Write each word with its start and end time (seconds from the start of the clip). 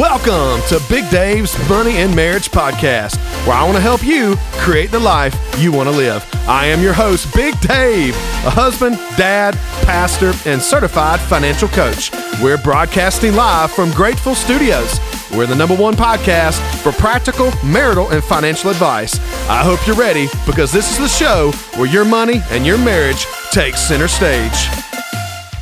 Welcome 0.00 0.66
to 0.68 0.80
Big 0.88 1.10
Dave's 1.10 1.58
Money 1.68 1.98
and 1.98 2.16
Marriage 2.16 2.50
Podcast, 2.50 3.18
where 3.46 3.54
I 3.54 3.64
want 3.64 3.76
to 3.76 3.82
help 3.82 4.02
you 4.02 4.34
create 4.52 4.90
the 4.90 4.98
life 4.98 5.36
you 5.58 5.72
want 5.72 5.90
to 5.90 5.94
live. 5.94 6.26
I 6.48 6.64
am 6.64 6.80
your 6.80 6.94
host, 6.94 7.34
Big 7.34 7.52
Dave, 7.60 8.14
a 8.46 8.48
husband, 8.48 8.96
dad, 9.18 9.56
pastor, 9.84 10.32
and 10.48 10.62
certified 10.62 11.20
financial 11.20 11.68
coach. 11.68 12.10
We're 12.42 12.56
broadcasting 12.56 13.34
live 13.34 13.72
from 13.72 13.90
Grateful 13.90 14.34
Studios. 14.34 14.98
We're 15.36 15.44
the 15.44 15.54
number 15.54 15.76
one 15.76 15.96
podcast 15.96 16.62
for 16.82 16.92
practical 16.92 17.52
marital 17.62 18.08
and 18.08 18.24
financial 18.24 18.70
advice. 18.70 19.18
I 19.50 19.62
hope 19.62 19.86
you're 19.86 19.96
ready 19.96 20.28
because 20.46 20.72
this 20.72 20.90
is 20.90 20.96
the 20.96 21.08
show 21.08 21.52
where 21.78 21.92
your 21.92 22.06
money 22.06 22.40
and 22.52 22.64
your 22.64 22.78
marriage 22.78 23.26
take 23.52 23.76
center 23.76 24.08
stage. 24.08 24.89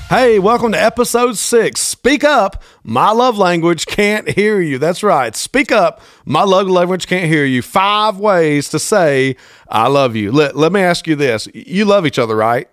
Hey, 0.09 0.38
welcome 0.38 0.72
to 0.72 0.82
episode 0.82 1.36
six. 1.36 1.82
Speak 1.82 2.25
up. 2.25 2.62
My 2.82 3.11
love 3.11 3.36
language 3.36 3.84
can't 3.84 4.27
hear 4.27 4.58
you. 4.58 4.79
That's 4.79 5.03
right. 5.03 5.36
Speak 5.36 5.71
up. 5.71 6.00
My 6.25 6.44
love 6.44 6.66
language 6.66 7.07
can't 7.07 7.30
hear 7.30 7.44
you. 7.44 7.61
Five 7.61 8.18
ways 8.18 8.71
to 8.71 8.79
say, 8.79 9.36
I 9.68 9.89
love 9.89 10.16
you. 10.16 10.32
Let, 10.32 10.57
let 10.57 10.72
me 10.72 10.80
ask 10.80 11.07
you 11.07 11.14
this. 11.14 11.46
You 11.52 11.85
love 11.85 12.07
each 12.07 12.18
other, 12.18 12.35
right? 12.35 12.71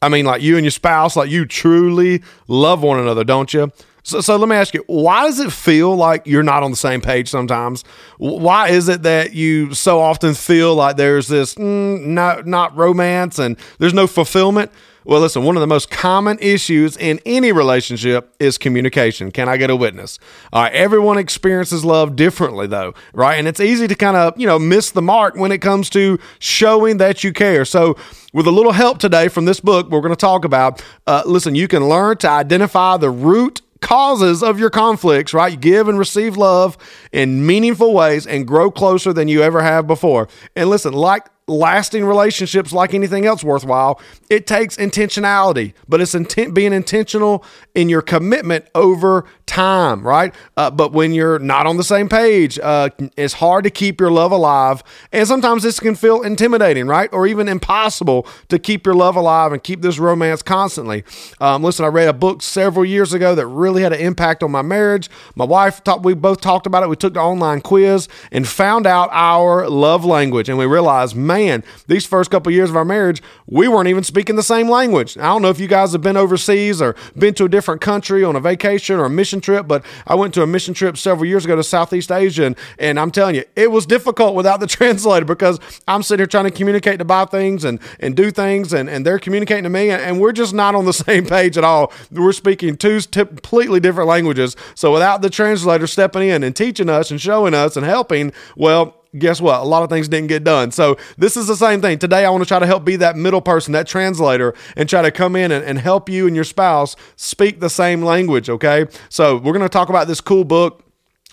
I 0.00 0.08
mean, 0.08 0.26
like 0.26 0.42
you 0.42 0.54
and 0.54 0.64
your 0.64 0.70
spouse, 0.70 1.16
like 1.16 1.28
you 1.28 1.44
truly 1.44 2.22
love 2.46 2.84
one 2.84 3.00
another, 3.00 3.24
don't 3.24 3.52
you? 3.52 3.72
So, 4.04 4.20
so 4.20 4.36
let 4.36 4.48
me 4.48 4.54
ask 4.54 4.72
you, 4.72 4.84
why 4.86 5.26
does 5.26 5.40
it 5.40 5.50
feel 5.50 5.96
like 5.96 6.24
you're 6.24 6.44
not 6.44 6.62
on 6.62 6.70
the 6.70 6.76
same 6.76 7.00
page 7.00 7.28
sometimes? 7.28 7.82
Why 8.18 8.68
is 8.68 8.88
it 8.88 9.02
that 9.02 9.32
you 9.32 9.74
so 9.74 9.98
often 9.98 10.34
feel 10.34 10.76
like 10.76 10.96
there's 10.96 11.26
this 11.26 11.56
mm, 11.56 12.06
not, 12.06 12.46
not 12.46 12.76
romance 12.76 13.40
and 13.40 13.56
there's 13.80 13.92
no 13.92 14.06
fulfillment? 14.06 14.70
Well, 15.06 15.20
listen, 15.20 15.44
one 15.44 15.56
of 15.56 15.60
the 15.60 15.68
most 15.68 15.88
common 15.88 16.36
issues 16.40 16.96
in 16.96 17.20
any 17.24 17.52
relationship 17.52 18.34
is 18.40 18.58
communication. 18.58 19.30
Can 19.30 19.48
I 19.48 19.56
get 19.56 19.70
a 19.70 19.76
witness? 19.76 20.18
All 20.52 20.64
right, 20.64 20.72
everyone 20.72 21.16
experiences 21.16 21.84
love 21.84 22.16
differently, 22.16 22.66
though, 22.66 22.92
right? 23.14 23.38
And 23.38 23.46
it's 23.46 23.60
easy 23.60 23.86
to 23.86 23.94
kind 23.94 24.16
of, 24.16 24.36
you 24.36 24.48
know, 24.48 24.58
miss 24.58 24.90
the 24.90 25.02
mark 25.02 25.36
when 25.36 25.52
it 25.52 25.58
comes 25.58 25.88
to 25.90 26.18
showing 26.40 26.96
that 26.96 27.22
you 27.22 27.32
care. 27.32 27.64
So, 27.64 27.96
with 28.32 28.48
a 28.48 28.50
little 28.50 28.72
help 28.72 28.98
today 28.98 29.28
from 29.28 29.44
this 29.44 29.60
book, 29.60 29.88
we're 29.90 30.00
going 30.00 30.10
to 30.10 30.16
talk 30.16 30.44
about, 30.44 30.82
uh, 31.06 31.22
listen, 31.24 31.54
you 31.54 31.68
can 31.68 31.88
learn 31.88 32.16
to 32.18 32.28
identify 32.28 32.96
the 32.96 33.08
root 33.08 33.62
causes 33.80 34.42
of 34.42 34.58
your 34.58 34.70
conflicts, 34.70 35.32
right? 35.32 35.52
You 35.52 35.58
give 35.58 35.86
and 35.86 36.00
receive 36.00 36.36
love 36.36 36.76
in 37.12 37.46
meaningful 37.46 37.94
ways 37.94 38.26
and 38.26 38.44
grow 38.44 38.72
closer 38.72 39.12
than 39.12 39.28
you 39.28 39.42
ever 39.42 39.62
have 39.62 39.86
before. 39.86 40.26
And 40.56 40.68
listen, 40.68 40.92
like 40.92 41.28
lasting 41.48 42.04
relationships 42.04 42.72
like 42.72 42.92
anything 42.92 43.24
else 43.24 43.44
worthwhile. 43.44 44.00
It 44.28 44.48
takes 44.48 44.76
intentionality 44.76 45.74
but 45.88 46.00
it's 46.00 46.14
intent 46.14 46.54
being 46.54 46.72
intentional 46.72 47.44
in 47.72 47.88
your 47.88 48.02
commitment 48.02 48.66
over 48.74 49.24
time 49.46 50.04
right? 50.04 50.34
Uh, 50.56 50.72
but 50.72 50.92
when 50.92 51.14
you're 51.14 51.38
not 51.38 51.64
on 51.66 51.76
the 51.76 51.84
same 51.84 52.08
page 52.08 52.58
uh, 52.58 52.90
it's 53.16 53.34
hard 53.34 53.62
to 53.62 53.70
keep 53.70 54.00
your 54.00 54.10
love 54.10 54.32
alive. 54.32 54.82
And 55.12 55.28
sometimes 55.28 55.62
this 55.62 55.78
can 55.78 55.94
feel 55.94 56.22
intimidating 56.22 56.88
right? 56.88 57.08
Or 57.12 57.28
even 57.28 57.46
impossible 57.46 58.26
to 58.48 58.58
keep 58.58 58.84
your 58.84 58.96
love 58.96 59.14
alive 59.14 59.52
and 59.52 59.62
keep 59.62 59.82
this 59.82 60.00
romance 60.00 60.42
constantly. 60.42 61.04
Um, 61.40 61.62
listen 61.62 61.84
i 61.84 61.88
read 61.88 62.08
a 62.08 62.12
book 62.12 62.42
several 62.42 62.84
years 62.84 63.12
ago 63.12 63.36
that 63.36 63.46
really 63.46 63.82
had 63.82 63.92
an 63.92 64.00
impact 64.00 64.42
on 64.42 64.50
my 64.50 64.62
marriage. 64.62 65.08
My 65.36 65.44
wife 65.44 65.84
talked 65.84 66.04
we 66.04 66.14
both 66.14 66.40
talked 66.40 66.66
about 66.66 66.82
it. 66.82 66.88
We 66.88 66.96
took 66.96 67.14
the 67.14 67.20
online 67.20 67.60
quiz 67.60 68.08
and 68.32 68.48
found 68.48 68.84
out 68.84 69.10
our 69.12 69.70
love 69.70 70.04
language 70.04 70.48
and 70.48 70.58
we 70.58 70.66
realized 70.66 71.14
man 71.14 71.35
man, 71.36 71.62
these 71.86 72.06
first 72.06 72.30
couple 72.30 72.50
years 72.52 72.70
of 72.70 72.76
our 72.76 72.84
marriage, 72.84 73.22
we 73.46 73.68
weren't 73.68 73.88
even 73.88 74.02
speaking 74.02 74.36
the 74.36 74.42
same 74.42 74.68
language. 74.68 75.18
I 75.18 75.24
don't 75.24 75.42
know 75.42 75.50
if 75.50 75.60
you 75.60 75.68
guys 75.68 75.92
have 75.92 76.02
been 76.02 76.16
overseas 76.16 76.80
or 76.80 76.96
been 77.16 77.34
to 77.34 77.44
a 77.44 77.48
different 77.48 77.80
country 77.80 78.24
on 78.24 78.36
a 78.36 78.40
vacation 78.40 78.96
or 78.96 79.04
a 79.04 79.10
mission 79.10 79.40
trip, 79.40 79.68
but 79.68 79.84
I 80.06 80.14
went 80.14 80.32
to 80.34 80.42
a 80.42 80.46
mission 80.46 80.72
trip 80.74 80.96
several 80.96 81.26
years 81.26 81.44
ago 81.44 81.56
to 81.56 81.62
Southeast 81.62 82.10
Asia, 82.10 82.46
and, 82.46 82.56
and 82.78 82.98
I'm 82.98 83.10
telling 83.10 83.34
you, 83.34 83.44
it 83.54 83.70
was 83.70 83.86
difficult 83.86 84.34
without 84.34 84.60
the 84.60 84.66
translator 84.78 85.26
because 85.26 85.60
I'm 85.86 86.02
sitting 86.02 86.20
here 86.20 86.26
trying 86.26 86.44
to 86.44 86.50
communicate 86.50 86.98
to 86.98 87.04
buy 87.04 87.26
things 87.26 87.64
and, 87.64 87.80
and 88.00 88.16
do 88.16 88.30
things, 88.30 88.72
and, 88.72 88.88
and 88.88 89.04
they're 89.04 89.18
communicating 89.18 89.64
to 89.64 89.70
me, 89.70 89.90
and, 89.90 90.02
and 90.02 90.20
we're 90.20 90.32
just 90.32 90.54
not 90.54 90.74
on 90.74 90.86
the 90.86 90.92
same 91.06 91.26
page 91.26 91.58
at 91.58 91.64
all. 91.64 91.92
We're 92.10 92.32
speaking 92.32 92.76
two 92.76 93.00
completely 93.12 93.80
different 93.80 94.08
languages. 94.08 94.56
So 94.74 94.92
without 94.92 95.22
the 95.22 95.30
translator 95.30 95.86
stepping 95.86 96.28
in 96.28 96.42
and 96.42 96.56
teaching 96.56 96.88
us 96.88 97.10
and 97.10 97.20
showing 97.20 97.54
us 97.54 97.76
and 97.76 97.84
helping, 97.84 98.32
well, 98.56 99.02
guess 99.18 99.40
what? 99.40 99.60
A 99.60 99.64
lot 99.64 99.82
of 99.82 99.90
things 99.90 100.08
didn't 100.08 100.28
get 100.28 100.44
done. 100.44 100.70
So 100.70 100.96
this 101.16 101.36
is 101.36 101.46
the 101.46 101.56
same 101.56 101.80
thing. 101.80 101.98
Today, 101.98 102.24
I 102.24 102.30
want 102.30 102.42
to 102.42 102.48
try 102.48 102.58
to 102.58 102.66
help 102.66 102.84
be 102.84 102.96
that 102.96 103.16
middle 103.16 103.40
person, 103.40 103.72
that 103.72 103.86
translator, 103.86 104.54
and 104.76 104.88
try 104.88 105.02
to 105.02 105.10
come 105.10 105.36
in 105.36 105.52
and, 105.52 105.64
and 105.64 105.78
help 105.78 106.08
you 106.08 106.26
and 106.26 106.34
your 106.34 106.44
spouse 106.44 106.96
speak 107.16 107.60
the 107.60 107.70
same 107.70 108.02
language. 108.02 108.48
Okay. 108.48 108.86
So 109.08 109.36
we're 109.36 109.52
going 109.52 109.60
to 109.60 109.68
talk 109.68 109.88
about 109.88 110.06
this 110.08 110.20
cool 110.20 110.44
book 110.44 110.82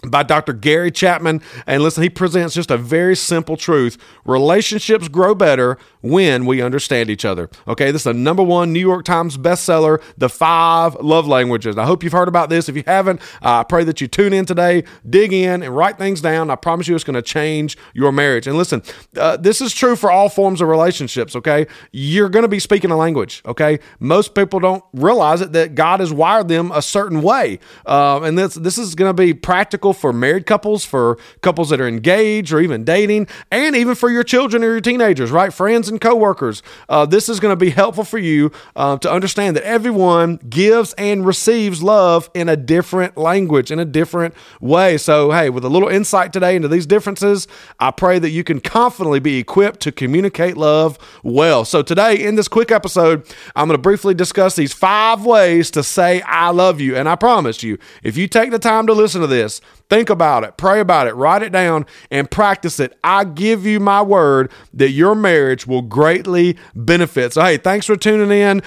by 0.10 0.24
Dr. 0.24 0.54
Gary 0.54 0.92
Chapman. 0.92 1.42
And 1.66 1.82
listen, 1.82 2.04
he 2.04 2.10
presents 2.10 2.56
just 2.56 2.72
a 2.72 2.78
very 2.78 3.16
simple 3.16 3.58
truth. 3.58 3.98
Relationships 4.26 5.08
grow 5.08 5.36
better 5.36 5.78
when 6.02 6.46
we 6.46 6.62
understand 6.62 7.10
each 7.10 7.26
other. 7.26 7.50
Okay, 7.68 7.92
this 7.92 8.04
is 8.04 8.08
a 8.08 8.14
number 8.14 8.44
one 8.44 8.74
New 8.74 8.80
York 8.80 9.06
Times 9.06 9.38
bestseller, 9.38 10.02
The 10.18 10.30
Five 10.30 10.96
Love 10.96 11.28
Languages. 11.28 11.78
I 11.78 11.86
hope 11.86 12.04
you've 12.04 12.14
heard 12.14 12.28
about 12.28 12.50
this. 12.50 12.68
If 12.68 12.76
you 12.76 12.84
haven't, 12.86 13.22
uh, 13.42 13.60
I 13.60 13.64
pray 13.64 13.84
that 13.86 14.02
you 14.02 14.08
tune 14.08 14.34
in 14.34 14.46
today, 14.46 14.84
dig 15.10 15.32
in, 15.32 15.64
and 15.64 15.76
write 15.76 15.98
things 15.98 16.20
down. 16.20 16.50
I 16.50 16.56
promise 16.56 16.88
you 16.88 16.96
it's 16.96 17.04
going 17.04 17.14
to 17.16 17.22
change 17.22 17.78
your 17.94 18.12
marriage. 18.12 18.48
And 18.48 18.58
listen, 18.58 18.84
uh, 19.18 19.38
this 19.38 19.62
is 19.62 19.74
true 19.74 19.96
for 19.96 20.12
all 20.12 20.28
forms 20.28 20.60
of 20.62 20.68
relationships. 20.68 21.36
Okay, 21.36 21.68
you're 21.92 22.30
going 22.30 22.44
to 22.44 22.50
be 22.50 22.60
speaking 22.60 22.92
a 22.92 22.98
language. 22.98 23.42
Okay, 23.46 23.80
most 24.00 24.36
people 24.36 24.60
don't 24.60 24.84
realize 24.94 25.40
it 25.42 25.54
that 25.54 25.76
God 25.76 26.02
has 26.02 26.12
wired 26.12 26.50
them 26.50 26.72
a 26.72 26.82
certain 26.82 27.22
way. 27.22 27.60
Uh, 27.86 28.22
and 28.24 28.38
this, 28.38 28.56
this 28.56 28.78
is 28.78 28.96
going 28.96 29.10
to 29.10 29.14
be 29.14 29.34
practical 29.34 29.93
for 29.94 30.12
married 30.14 30.46
couples, 30.46 30.86
for 30.86 31.18
couples 31.42 31.70
that 31.70 31.80
are 31.80 31.88
engaged 31.88 32.52
or 32.52 32.60
even 32.60 32.84
dating, 32.84 33.28
and 33.52 33.76
even 33.76 33.96
for 33.96 34.10
your 34.10 34.24
children 34.24 34.64
or 34.64 34.72
your 34.72 34.82
teenagers, 34.82 35.32
right? 35.32 35.54
Friends 35.54 35.90
and 35.90 36.00
coworkers. 36.02 36.62
Uh, 36.90 37.06
this 37.06 37.30
is 37.30 37.40
going 37.40 37.52
to 37.52 37.56
be 37.56 37.70
helpful 37.70 38.04
for 38.04 38.18
you 38.18 38.52
uh, 38.76 38.98
to 38.98 39.12
understand 39.12 39.56
that 39.56 39.64
everyone 39.64 40.38
gives 40.50 40.94
and 40.94 41.26
receives 41.26 41.82
love 41.84 42.30
in 42.34 42.50
a 42.50 42.56
different 42.56 43.18
language, 43.18 43.72
in 43.72 43.80
a 43.80 43.86
different 43.86 44.34
way. 44.60 44.98
So, 44.98 45.32
hey, 45.32 45.50
with 45.50 45.64
a 45.64 45.70
little 45.70 45.90
insight 45.90 46.34
today 46.34 46.56
into 46.56 46.68
these 46.68 46.86
differences, 46.86 47.48
I 47.80 47.92
pray 47.92 48.20
that 48.20 48.30
you 48.30 48.44
can 48.44 48.60
confidently 48.60 49.20
be 49.20 49.38
equipped 49.38 49.80
to 49.82 49.92
communicate 49.92 50.58
love 50.58 50.98
well. 51.24 51.66
So, 51.66 51.82
today 51.82 52.24
in 52.24 52.36
this 52.36 52.48
quick 52.48 52.72
episode, 52.72 53.26
I'm 53.56 53.68
going 53.68 53.78
to 53.78 53.82
briefly 53.82 54.14
discuss 54.14 54.56
these 54.56 54.74
five 54.74 55.26
ways 55.26 55.72
to 55.72 55.84
say 55.84 56.22
I 56.22 56.50
love 56.50 56.80
you. 56.80 56.96
And 56.96 57.08
I 57.08 57.16
promise 57.16 57.64
you, 57.64 57.78
if 58.02 58.18
you 58.18 58.28
take 58.28 58.52
the 58.52 58.60
time 58.60 58.88
to 58.88 58.94
listen 58.94 59.22
to 59.22 59.28
this, 59.28 59.62
Think 59.90 60.10
about 60.10 60.44
it, 60.44 60.58
pray 60.58 60.80
about 60.80 61.08
it, 61.08 61.14
write 61.14 61.44
it 61.44 61.52
down, 61.52 61.86
and 62.10 62.30
practice 62.30 62.80
it. 62.80 62.98
I 63.04 63.26
give 63.26 63.66
you 63.66 63.80
my 63.80 64.02
word 64.02 64.52
that 64.74 64.90
your 64.90 65.14
marriage 65.14 65.68
will 65.68 65.82
greatly 65.82 66.58
benefit. 66.74 67.34
So, 67.34 67.44
hey, 67.44 67.58
thanks 67.58 67.86
for 67.86 67.96
tuning 67.96 68.32
in. 68.32 68.62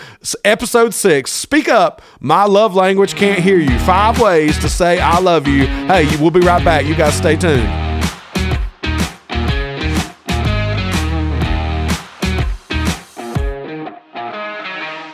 Episode 0.44 0.94
six 0.94 1.32
Speak 1.32 1.68
Up. 1.68 2.02
My 2.20 2.44
love 2.44 2.74
language 2.74 3.14
can't 3.16 3.40
hear 3.40 3.58
you. 3.58 3.76
Five 3.80 4.20
ways 4.20 4.58
to 4.60 4.68
say 4.68 5.00
I 5.00 5.18
love 5.18 5.48
you. 5.48 5.66
Hey, 5.66 6.06
we'll 6.20 6.30
be 6.30 6.40
right 6.40 6.64
back. 6.64 6.84
You 6.84 6.94
guys 6.94 7.14
stay 7.16 7.36
tuned. 7.36 7.86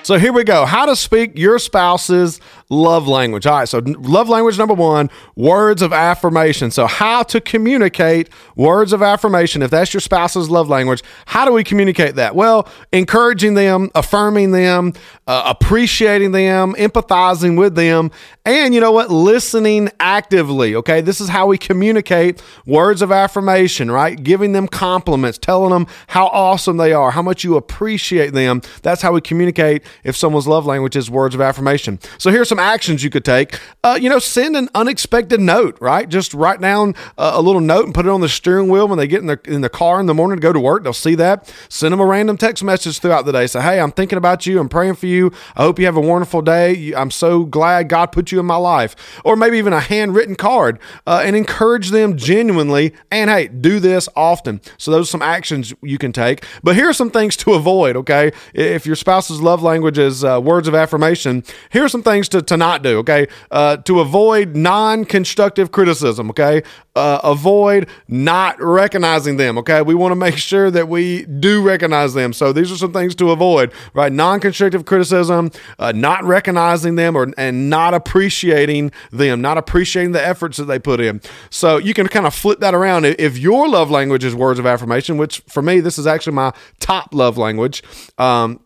So 0.05 0.19
here 0.19 0.33
we 0.33 0.43
go. 0.43 0.67
How 0.67 0.87
to 0.87 0.97
speak 0.97 1.39
your 1.39 1.61
spouse's 1.61 2.41
love 2.73 3.07
language. 3.07 3.47
All 3.47 3.59
right. 3.59 3.69
So 3.69 3.79
love 3.85 4.29
language 4.29 4.59
number 4.59 4.75
one, 4.75 5.11
words 5.37 5.83
of 5.83 5.93
affirmation. 5.93 6.71
So 6.71 6.87
how 6.87 7.23
to 7.25 7.41
communicate 7.41 8.31
words 8.57 8.93
of 8.93 9.03
affirmation. 9.03 9.63
If 9.63 9.71
that's 9.71 9.93
your 9.93 10.01
spouse's 10.01 10.49
love 10.49 10.69
language, 10.69 11.03
how 11.27 11.45
do 11.45 11.53
we 11.53 11.65
communicate 11.65 12.15
that? 12.17 12.35
Well, 12.35 12.67
encouraging 12.93 13.55
them, 13.55 13.91
affirming 13.95 14.53
them, 14.53 14.95
uh, 15.27 15.43
appreciating 15.47 16.33
them, 16.33 16.75
empathizing 16.75 17.59
with 17.59 17.75
them, 17.75 18.11
and 18.45 18.75
you 18.75 18.81
know 18.81 18.91
what? 18.91 19.11
Listening 19.11 19.91
actively. 20.01 20.75
Okay. 20.75 21.03
This 21.03 21.21
is 21.21 21.29
how 21.29 21.47
we 21.47 21.59
communicate 21.59 22.43
words 22.67 23.03
of 23.03 23.13
affirmation, 23.13 23.91
right? 23.91 24.21
Giving 24.21 24.53
them 24.53 24.67
compliments, 24.67 25.39
telling 25.39 25.71
them 25.71 25.87
how 26.09 26.27
awesome 26.29 26.79
they 26.79 26.93
are, 26.93 27.11
how 27.11 27.23
much 27.23 27.45
you 27.45 27.57
appreciate 27.57 28.33
them. 28.33 28.63
That's 28.83 29.03
how 29.03 29.13
we 29.13 29.21
communicate 29.21 29.83
if 30.05 30.17
someone's 30.17 30.47
love 30.47 30.65
language 30.65 30.97
is 30.97 31.11
words 31.11 31.35
of 31.35 31.41
affirmation. 31.41 31.99
So 32.19 32.31
here's 32.31 32.49
some 32.49 32.62
actions 32.63 33.05
you 33.05 33.11
could 33.11 33.25
take. 33.25 33.61
Uh, 33.85 33.99
you 34.01 34.09
know, 34.09 34.19
send 34.19 34.57
an 34.57 34.69
unexpected 34.75 35.41
note, 35.41 35.79
right? 35.81 36.09
Just 36.09 36.35
write 36.35 36.61
down 36.61 36.95
a, 37.17 37.33
a 37.35 37.41
little 37.41 37.61
note 37.61 37.85
and 37.85 37.95
put 37.95 38.07
it 38.07 38.11
on 38.11 38.21
the 38.21 38.29
steering 38.29 38.69
wheel 38.69 38.89
when 38.89 38.99
they 38.99 39.07
get 39.07 39.21
in 39.21 39.27
the 39.27 39.41
in 39.45 39.61
the 39.61 39.69
car 39.69 40.01
in 40.01 40.07
the 40.07 40.15
morning 40.15 40.39
to 40.39 40.43
go 40.43 40.53
to 40.53 40.61
work. 40.61 40.83
They'll 40.83 40.93
see 40.93 41.15
that. 41.15 41.53
Send 41.69 41.93
them 41.93 42.01
a 42.01 42.07
random 42.07 42.37
text 42.37 42.65
message 42.65 42.99
throughout 42.99 43.25
the 43.25 43.33
day. 43.33 43.47
Say, 43.47 43.61
hey, 43.61 43.81
I'm 43.81 43.93
thinking 43.93 44.19
about 44.19 44.47
you. 44.47 44.59
I'm 44.59 44.69
praying 44.69 44.95
for 44.95 45.07
you 45.07 45.13
you. 45.13 45.33
I 45.55 45.63
hope 45.63 45.79
you 45.79 45.85
have 45.85 45.97
a 45.97 46.01
wonderful 46.01 46.43
day. 46.43 46.93
I'm 46.93 47.11
so 47.11 47.45
glad 47.45 47.89
God 47.89 48.07
put 48.07 48.33
you 48.33 48.41
in 48.41 48.47
my 48.47 48.57
life. 48.57 48.97
Or 49.25 49.37
maybe 49.37 49.59
even 49.59 49.73
a 49.73 49.81
handwritten 49.81 50.35
card 50.35 50.81
uh, 51.07 51.23
and 51.25 51.37
encourage 51.37 51.91
them 51.91 52.17
genuinely. 52.17 52.95
And 53.11 53.31
hey, 53.31 53.47
do 53.49 53.79
this 53.79 54.09
often. 54.17 54.61
So 54.79 54.91
those 54.91 55.09
are 55.09 55.13
some 55.13 55.23
actions 55.23 55.73
you 55.83 55.99
can 55.99 56.13
take. 56.13 56.45
But 56.63 56.75
here 56.75 56.89
are 56.89 56.95
some 56.95 57.11
things 57.11 57.37
to 57.39 57.53
avoid, 57.53 57.97
okay? 57.97 58.33
If 58.55 58.87
your 58.87 58.97
spouse's 58.97 59.41
love 59.41 59.63
language 59.63 59.99
is 59.99 60.25
uh, 60.25 60.41
words 60.43 60.67
of 60.67 60.75
affirmation, 60.75 61.45
here 61.71 61.85
are 61.85 61.89
some 61.89 62.03
things 62.03 62.29
to, 62.31 62.43
to 62.53 62.57
not 62.59 62.83
do, 62.83 62.99
okay? 62.99 63.27
Uh, 63.51 63.79
to 63.79 64.01
avoid 64.01 64.55
non 64.55 65.05
constructive 65.05 65.73
criticism, 65.73 66.31
okay? 66.31 66.63
Uh, 66.95 67.19
avoid 67.25 67.89
not 68.09 68.61
recognizing 68.61 69.39
them, 69.39 69.57
okay? 69.57 69.81
We 69.81 69.95
want 69.95 70.13
to 70.13 70.17
make 70.17 70.37
sure 70.37 70.71
that 70.71 70.89
we 70.89 71.25
do 71.25 71.63
recognize 71.63 72.13
them. 72.13 72.35
So 72.35 72.53
these 72.53 72.71
are 72.71 72.77
some 72.77 72.93
things 72.93 73.15
to 73.17 73.31
avoid, 73.31 73.73
right? 73.95 74.13
Non 74.13 74.39
constructive 74.39 74.85
criticism, 74.85 75.51
uh, 75.79 75.93
not 75.93 76.25
recognizing 76.25 76.97
them, 76.97 77.17
or 77.17 77.33
and 77.39 77.71
not 77.71 77.95
appreciating 77.95 78.93
them, 79.11 79.41
not 79.41 79.57
appreciating 79.57 80.13
the 80.13 80.25
efforts 80.25 80.59
that 80.59 80.65
they 80.65 80.79
put 80.79 81.01
in. 81.01 81.23
So 81.49 81.79
you 81.79 81.95
can 81.95 82.09
kind 82.09 82.27
of 82.27 82.35
flip 82.35 82.61
that 82.61 82.75
around. 82.75 83.07
If 83.07 83.39
your 83.39 83.67
love 83.69 83.91
language 83.91 84.25
is 84.25 84.35
words 84.35 84.59
of 84.59 84.67
affirmation, 84.67 85.17
which 85.17 85.41
for 85.49 85.63
me, 85.63 85.81
this 85.81 85.99
is 85.99 86.07
actually 86.07 86.35
my 86.35 86.53
top 86.81 87.15
love 87.15 87.39
language. 87.39 87.83
Um, 88.19 88.61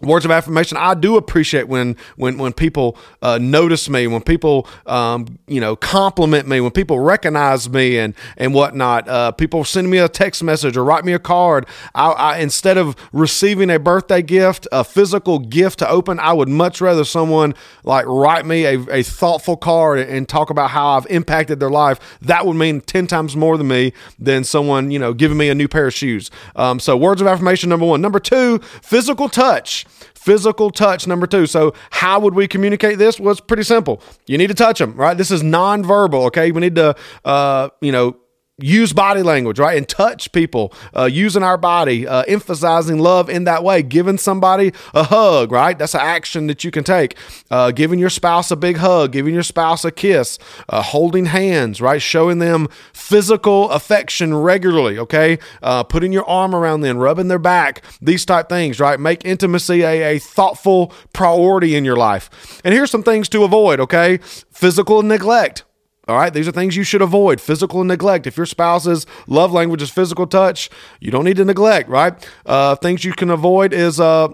words 0.00 0.24
of 0.24 0.30
affirmation. 0.30 0.76
I 0.76 0.94
do 0.94 1.16
appreciate 1.16 1.68
when 1.68 1.96
when 2.16 2.38
when 2.38 2.52
people 2.52 2.96
uh, 3.22 3.38
notice 3.38 3.88
me 3.88 4.06
when 4.06 4.22
people 4.22 4.66
um, 4.86 5.38
you 5.46 5.60
know 5.60 5.76
compliment 5.76 6.48
me 6.48 6.60
when 6.60 6.70
people 6.70 6.98
recognize 7.00 7.68
me 7.68 7.98
and 7.98 8.14
and 8.36 8.54
whatnot. 8.54 9.08
Uh, 9.08 9.32
people 9.32 9.64
send 9.64 9.90
me 9.90 9.98
a 9.98 10.08
text 10.08 10.42
message 10.42 10.76
or 10.76 10.84
write 10.84 11.04
me 11.04 11.12
a 11.12 11.18
card. 11.18 11.66
I, 11.94 12.10
I, 12.10 12.38
instead 12.38 12.78
of 12.78 12.96
receiving 13.12 13.70
a 13.70 13.78
birthday 13.78 14.22
gift 14.22 14.66
a 14.72 14.84
physical 14.84 15.38
gift 15.38 15.78
to 15.80 15.88
open 15.88 16.18
i 16.20 16.32
would 16.32 16.48
much 16.48 16.80
rather 16.80 17.04
someone 17.04 17.54
like 17.84 18.04
write 18.06 18.46
me 18.46 18.64
a, 18.64 18.78
a 18.90 19.02
thoughtful 19.02 19.56
card 19.56 19.98
and 19.98 20.28
talk 20.28 20.50
about 20.50 20.70
how 20.70 20.90
i've 20.90 21.06
impacted 21.06 21.60
their 21.60 21.70
life. 21.70 22.18
That 22.22 22.46
would 22.46 22.56
mean 22.56 22.80
10 22.80 23.06
times 23.06 23.36
more 23.36 23.56
to 23.56 23.64
me 23.64 23.92
than 24.18 24.44
someone 24.44 24.90
you 24.90 24.98
know 24.98 25.12
giving 25.12 25.36
me 25.38 25.48
a 25.48 25.54
new 25.54 25.68
pair 25.68 25.86
of 25.86 25.94
shoes. 25.94 26.30
Um, 26.56 26.80
so 26.80 26.96
words 26.96 27.20
of 27.20 27.26
affirmation 27.26 27.68
number 27.68 27.86
one. 27.86 28.00
Number 28.00 28.20
two 28.20 28.58
physical 28.82 29.28
touch 29.28 29.86
physical 30.20 30.70
touch 30.70 31.06
number 31.06 31.26
two. 31.26 31.46
So 31.46 31.72
how 31.90 32.20
would 32.20 32.34
we 32.34 32.46
communicate 32.46 32.98
this? 32.98 33.18
Well 33.18 33.32
it's 33.32 33.40
pretty 33.40 33.62
simple. 33.62 34.02
You 34.26 34.36
need 34.38 34.48
to 34.48 34.54
touch 34.54 34.78
them 34.78 34.94
right? 34.94 35.16
This 35.16 35.30
is 35.30 35.42
nonverbal 35.42 36.26
okay? 36.26 36.52
We 36.52 36.60
need 36.60 36.76
to 36.76 36.94
uh, 37.24 37.70
you 37.80 37.92
know 37.92 38.16
use 38.62 38.92
body 38.92 39.22
language, 39.22 39.58
right? 39.58 39.76
And 39.76 39.88
touch 39.88 40.32
people, 40.32 40.72
uh, 40.96 41.04
using 41.04 41.42
our 41.42 41.56
body, 41.56 42.06
uh, 42.06 42.22
emphasizing 42.22 42.98
love 42.98 43.28
in 43.30 43.44
that 43.44 43.64
way, 43.64 43.82
giving 43.82 44.18
somebody 44.18 44.72
a 44.94 45.04
hug, 45.04 45.52
right? 45.52 45.78
That's 45.78 45.94
an 45.94 46.00
action 46.00 46.46
that 46.48 46.64
you 46.64 46.70
can 46.70 46.84
take. 46.84 47.16
Uh, 47.50 47.70
giving 47.70 47.98
your 47.98 48.10
spouse 48.10 48.50
a 48.50 48.56
big 48.56 48.78
hug, 48.78 49.12
giving 49.12 49.34
your 49.34 49.42
spouse 49.42 49.84
a 49.84 49.90
kiss, 49.90 50.38
uh, 50.68 50.82
holding 50.82 51.26
hands, 51.26 51.80
right? 51.80 52.02
Showing 52.02 52.38
them 52.38 52.68
physical 52.92 53.70
affection 53.70 54.34
regularly, 54.34 54.98
okay? 54.98 55.38
Uh, 55.62 55.82
putting 55.84 56.12
your 56.12 56.28
arm 56.28 56.54
around 56.54 56.80
them, 56.82 56.98
rubbing 56.98 57.28
their 57.28 57.38
back, 57.38 57.82
these 58.00 58.24
type 58.24 58.48
things, 58.48 58.80
right? 58.80 58.98
Make 58.98 59.24
intimacy 59.24 59.82
a, 59.82 60.16
a 60.16 60.18
thoughtful 60.18 60.92
priority 61.12 61.74
in 61.74 61.84
your 61.84 61.96
life. 61.96 62.60
And 62.64 62.74
here's 62.74 62.90
some 62.90 63.02
things 63.02 63.28
to 63.30 63.44
avoid, 63.44 63.80
okay? 63.80 64.18
Physical 64.50 65.02
neglect 65.02 65.64
all 66.10 66.18
right, 66.18 66.32
these 66.32 66.48
are 66.48 66.52
things 66.52 66.76
you 66.76 66.82
should 66.82 67.02
avoid. 67.02 67.40
Physical 67.40 67.84
neglect. 67.84 68.26
If 68.26 68.36
your 68.36 68.46
spouse's 68.46 69.06
love 69.26 69.52
language 69.52 69.82
is 69.82 69.90
physical 69.90 70.26
touch, 70.26 70.68
you 71.00 71.10
don't 71.10 71.24
need 71.24 71.36
to 71.36 71.44
neglect, 71.44 71.88
right? 71.88 72.14
Uh, 72.44 72.74
things 72.76 73.04
you 73.04 73.12
can 73.12 73.30
avoid 73.30 73.72
is, 73.72 74.00
uh, 74.00 74.28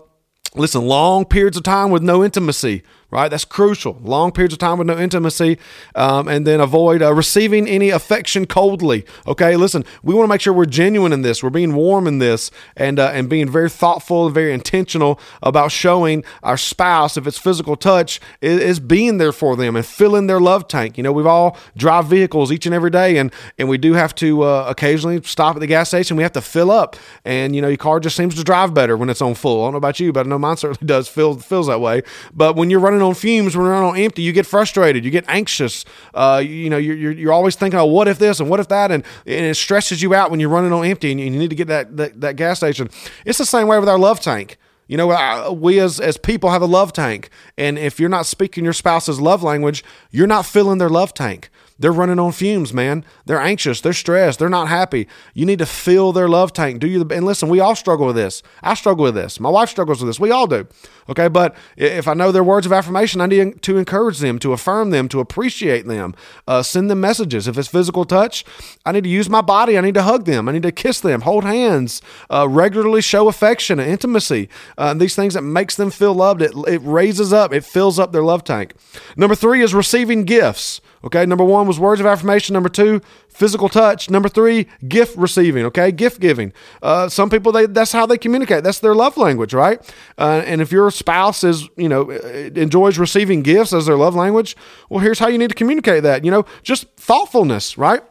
listen, 0.54 0.86
long 0.86 1.24
periods 1.24 1.56
of 1.56 1.62
time 1.62 1.90
with 1.90 2.02
no 2.02 2.24
intimacy 2.24 2.82
right? 3.10 3.28
That's 3.28 3.44
crucial. 3.44 3.98
Long 4.02 4.32
periods 4.32 4.52
of 4.52 4.58
time 4.58 4.78
with 4.78 4.86
no 4.86 4.98
intimacy, 4.98 5.58
um, 5.94 6.28
and 6.28 6.46
then 6.46 6.60
avoid 6.60 7.02
uh, 7.02 7.12
receiving 7.12 7.68
any 7.68 7.90
affection 7.90 8.46
coldly. 8.46 9.04
Okay, 9.26 9.56
listen, 9.56 9.84
we 10.02 10.14
want 10.14 10.24
to 10.24 10.28
make 10.28 10.40
sure 10.40 10.52
we're 10.52 10.66
genuine 10.66 11.12
in 11.12 11.22
this. 11.22 11.42
We're 11.42 11.50
being 11.50 11.74
warm 11.74 12.06
in 12.06 12.18
this, 12.18 12.50
and 12.76 12.98
uh, 12.98 13.10
and 13.12 13.28
being 13.28 13.48
very 13.48 13.70
thoughtful 13.70 14.26
and 14.26 14.34
very 14.34 14.52
intentional 14.52 15.20
about 15.42 15.72
showing 15.72 16.24
our 16.42 16.56
spouse, 16.56 17.16
if 17.16 17.26
it's 17.26 17.38
physical 17.38 17.76
touch, 17.76 18.20
is, 18.40 18.60
is 18.60 18.80
being 18.80 19.18
there 19.18 19.32
for 19.32 19.56
them 19.56 19.76
and 19.76 19.86
filling 19.86 20.26
their 20.26 20.40
love 20.40 20.68
tank. 20.68 20.96
You 20.96 21.02
know, 21.02 21.12
we've 21.12 21.26
all 21.26 21.56
drive 21.76 22.06
vehicles 22.06 22.50
each 22.52 22.66
and 22.66 22.74
every 22.74 22.90
day, 22.90 23.18
and 23.18 23.32
and 23.58 23.68
we 23.68 23.78
do 23.78 23.92
have 23.94 24.14
to 24.16 24.42
uh, 24.42 24.66
occasionally 24.68 25.22
stop 25.22 25.56
at 25.56 25.60
the 25.60 25.66
gas 25.66 25.88
station. 25.88 26.16
We 26.16 26.22
have 26.22 26.32
to 26.32 26.40
fill 26.40 26.70
up, 26.70 26.96
and 27.24 27.54
you 27.54 27.62
know, 27.62 27.68
your 27.68 27.76
car 27.76 28.00
just 28.00 28.16
seems 28.16 28.34
to 28.34 28.44
drive 28.44 28.74
better 28.74 28.96
when 28.96 29.10
it's 29.10 29.22
on 29.22 29.34
full. 29.34 29.62
I 29.62 29.66
don't 29.66 29.72
know 29.72 29.78
about 29.78 30.00
you, 30.00 30.12
but 30.12 30.26
I 30.26 30.28
know 30.28 30.38
mine 30.38 30.56
certainly 30.56 30.86
does. 30.86 31.08
Feel 31.08 31.36
feels 31.36 31.66
that 31.68 31.80
way. 31.80 32.02
But 32.34 32.56
when 32.56 32.70
you're 32.70 32.80
running 32.80 32.95
running 32.96 33.08
on 33.08 33.14
fumes, 33.14 33.56
when 33.56 33.64
you're 33.64 33.72
running 33.72 33.88
on 33.88 33.96
empty, 33.98 34.22
you 34.22 34.32
get 34.32 34.46
frustrated, 34.46 35.04
you 35.04 35.10
get 35.10 35.24
anxious. 35.28 35.84
Uh, 36.14 36.42
you, 36.44 36.50
you, 36.50 36.70
know, 36.70 36.76
you're, 36.76 36.96
you're, 36.96 37.12
you're 37.12 37.32
always 37.32 37.56
thinking, 37.56 37.78
oh, 37.78 37.86
what 37.86 38.08
if 38.08 38.18
this 38.18 38.40
and 38.40 38.48
what 38.48 38.60
if 38.60 38.68
that? 38.68 38.90
And, 38.90 39.04
and 39.26 39.46
it 39.46 39.56
stresses 39.56 40.02
you 40.02 40.14
out 40.14 40.30
when 40.30 40.40
you're 40.40 40.48
running 40.48 40.72
on 40.72 40.84
empty 40.84 41.10
and 41.12 41.20
you 41.20 41.30
need 41.30 41.50
to 41.50 41.56
get 41.56 41.68
that, 41.68 41.96
that, 41.96 42.20
that 42.20 42.36
gas 42.36 42.58
station. 42.58 42.88
It's 43.24 43.38
the 43.38 43.46
same 43.46 43.66
way 43.66 43.78
with 43.78 43.88
our 43.88 43.98
love 43.98 44.20
tank. 44.20 44.58
You 44.88 44.96
know, 44.96 45.52
we 45.52 45.80
as, 45.80 45.98
as 45.98 46.16
people 46.16 46.50
have 46.50 46.62
a 46.62 46.66
love 46.66 46.92
tank. 46.92 47.30
And 47.58 47.76
if 47.78 47.98
you're 47.98 48.08
not 48.08 48.24
speaking 48.24 48.62
your 48.62 48.72
spouse's 48.72 49.20
love 49.20 49.42
language, 49.42 49.82
you're 50.10 50.28
not 50.28 50.46
filling 50.46 50.78
their 50.78 50.88
love 50.88 51.12
tank. 51.12 51.50
They're 51.78 51.92
running 51.92 52.18
on 52.18 52.32
fumes, 52.32 52.72
man. 52.72 53.04
They're 53.26 53.40
anxious. 53.40 53.80
They're 53.80 53.92
stressed. 53.92 54.38
They're 54.38 54.48
not 54.48 54.68
happy. 54.68 55.06
You 55.34 55.44
need 55.44 55.58
to 55.58 55.66
fill 55.66 56.12
their 56.12 56.28
love 56.28 56.52
tank. 56.52 56.80
Do 56.80 56.86
you? 56.86 57.06
And 57.10 57.26
listen, 57.26 57.48
we 57.48 57.60
all 57.60 57.76
struggle 57.76 58.06
with 58.06 58.16
this. 58.16 58.42
I 58.62 58.74
struggle 58.74 59.04
with 59.04 59.14
this. 59.14 59.38
My 59.38 59.50
wife 59.50 59.68
struggles 59.68 60.00
with 60.00 60.08
this. 60.08 60.18
We 60.18 60.30
all 60.30 60.46
do. 60.46 60.66
Okay, 61.08 61.28
but 61.28 61.54
if 61.76 62.08
I 62.08 62.14
know 62.14 62.32
their 62.32 62.42
words 62.42 62.66
of 62.66 62.72
affirmation, 62.72 63.20
I 63.20 63.26
need 63.26 63.62
to 63.62 63.76
encourage 63.76 64.18
them, 64.18 64.38
to 64.40 64.52
affirm 64.52 64.90
them, 64.90 65.08
to 65.08 65.20
appreciate 65.20 65.86
them, 65.86 66.14
uh, 66.48 66.62
send 66.62 66.90
them 66.90 67.00
messages. 67.00 67.46
If 67.46 67.56
it's 67.58 67.68
physical 67.68 68.04
touch, 68.04 68.44
I 68.84 68.92
need 68.92 69.04
to 69.04 69.10
use 69.10 69.28
my 69.28 69.42
body. 69.42 69.76
I 69.78 69.82
need 69.82 69.94
to 69.94 70.02
hug 70.02 70.24
them. 70.24 70.48
I 70.48 70.52
need 70.52 70.62
to 70.62 70.72
kiss 70.72 71.00
them, 71.00 71.20
hold 71.20 71.44
hands, 71.44 72.00
uh, 72.30 72.48
regularly 72.48 73.02
show 73.02 73.28
affection 73.28 73.78
and 73.78 73.90
intimacy. 73.90 74.48
Uh, 74.78 74.94
these 74.94 75.14
things 75.14 75.34
that 75.34 75.42
makes 75.42 75.76
them 75.76 75.90
feel 75.90 76.14
loved. 76.14 76.42
It, 76.42 76.52
it 76.66 76.80
raises 76.82 77.32
up. 77.32 77.52
It 77.52 77.64
fills 77.64 77.98
up 77.98 78.12
their 78.12 78.24
love 78.24 78.44
tank. 78.44 78.72
Number 79.16 79.34
three 79.34 79.62
is 79.62 79.74
receiving 79.74 80.24
gifts. 80.24 80.80
Okay, 81.04 81.24
number 81.24 81.44
one 81.44 81.65
was 81.66 81.78
words 81.78 82.00
of 82.00 82.06
affirmation. 82.06 82.54
Number 82.54 82.68
two, 82.68 83.00
physical 83.28 83.68
touch. 83.68 84.10
Number 84.10 84.28
three, 84.28 84.66
gift 84.88 85.16
receiving. 85.16 85.64
Okay, 85.66 85.92
gift 85.92 86.20
giving. 86.20 86.52
Uh, 86.82 87.08
some 87.08 87.30
people 87.30 87.52
they 87.52 87.66
that's 87.66 87.92
how 87.92 88.06
they 88.06 88.18
communicate. 88.18 88.64
That's 88.64 88.78
their 88.78 88.94
love 88.94 89.16
language, 89.16 89.54
right? 89.54 89.80
Uh, 90.18 90.42
and 90.44 90.60
if 90.60 90.72
your 90.72 90.90
spouse 90.90 91.44
is 91.44 91.68
you 91.76 91.88
know 91.88 92.10
enjoys 92.10 92.98
receiving 92.98 93.42
gifts 93.42 93.72
as 93.72 93.86
their 93.86 93.96
love 93.96 94.14
language, 94.14 94.56
well, 94.88 95.00
here's 95.00 95.18
how 95.18 95.28
you 95.28 95.38
need 95.38 95.50
to 95.50 95.54
communicate 95.54 96.02
that. 96.02 96.24
You 96.24 96.30
know, 96.30 96.44
just 96.62 96.88
thoughtfulness, 96.96 97.76
right? 97.78 98.02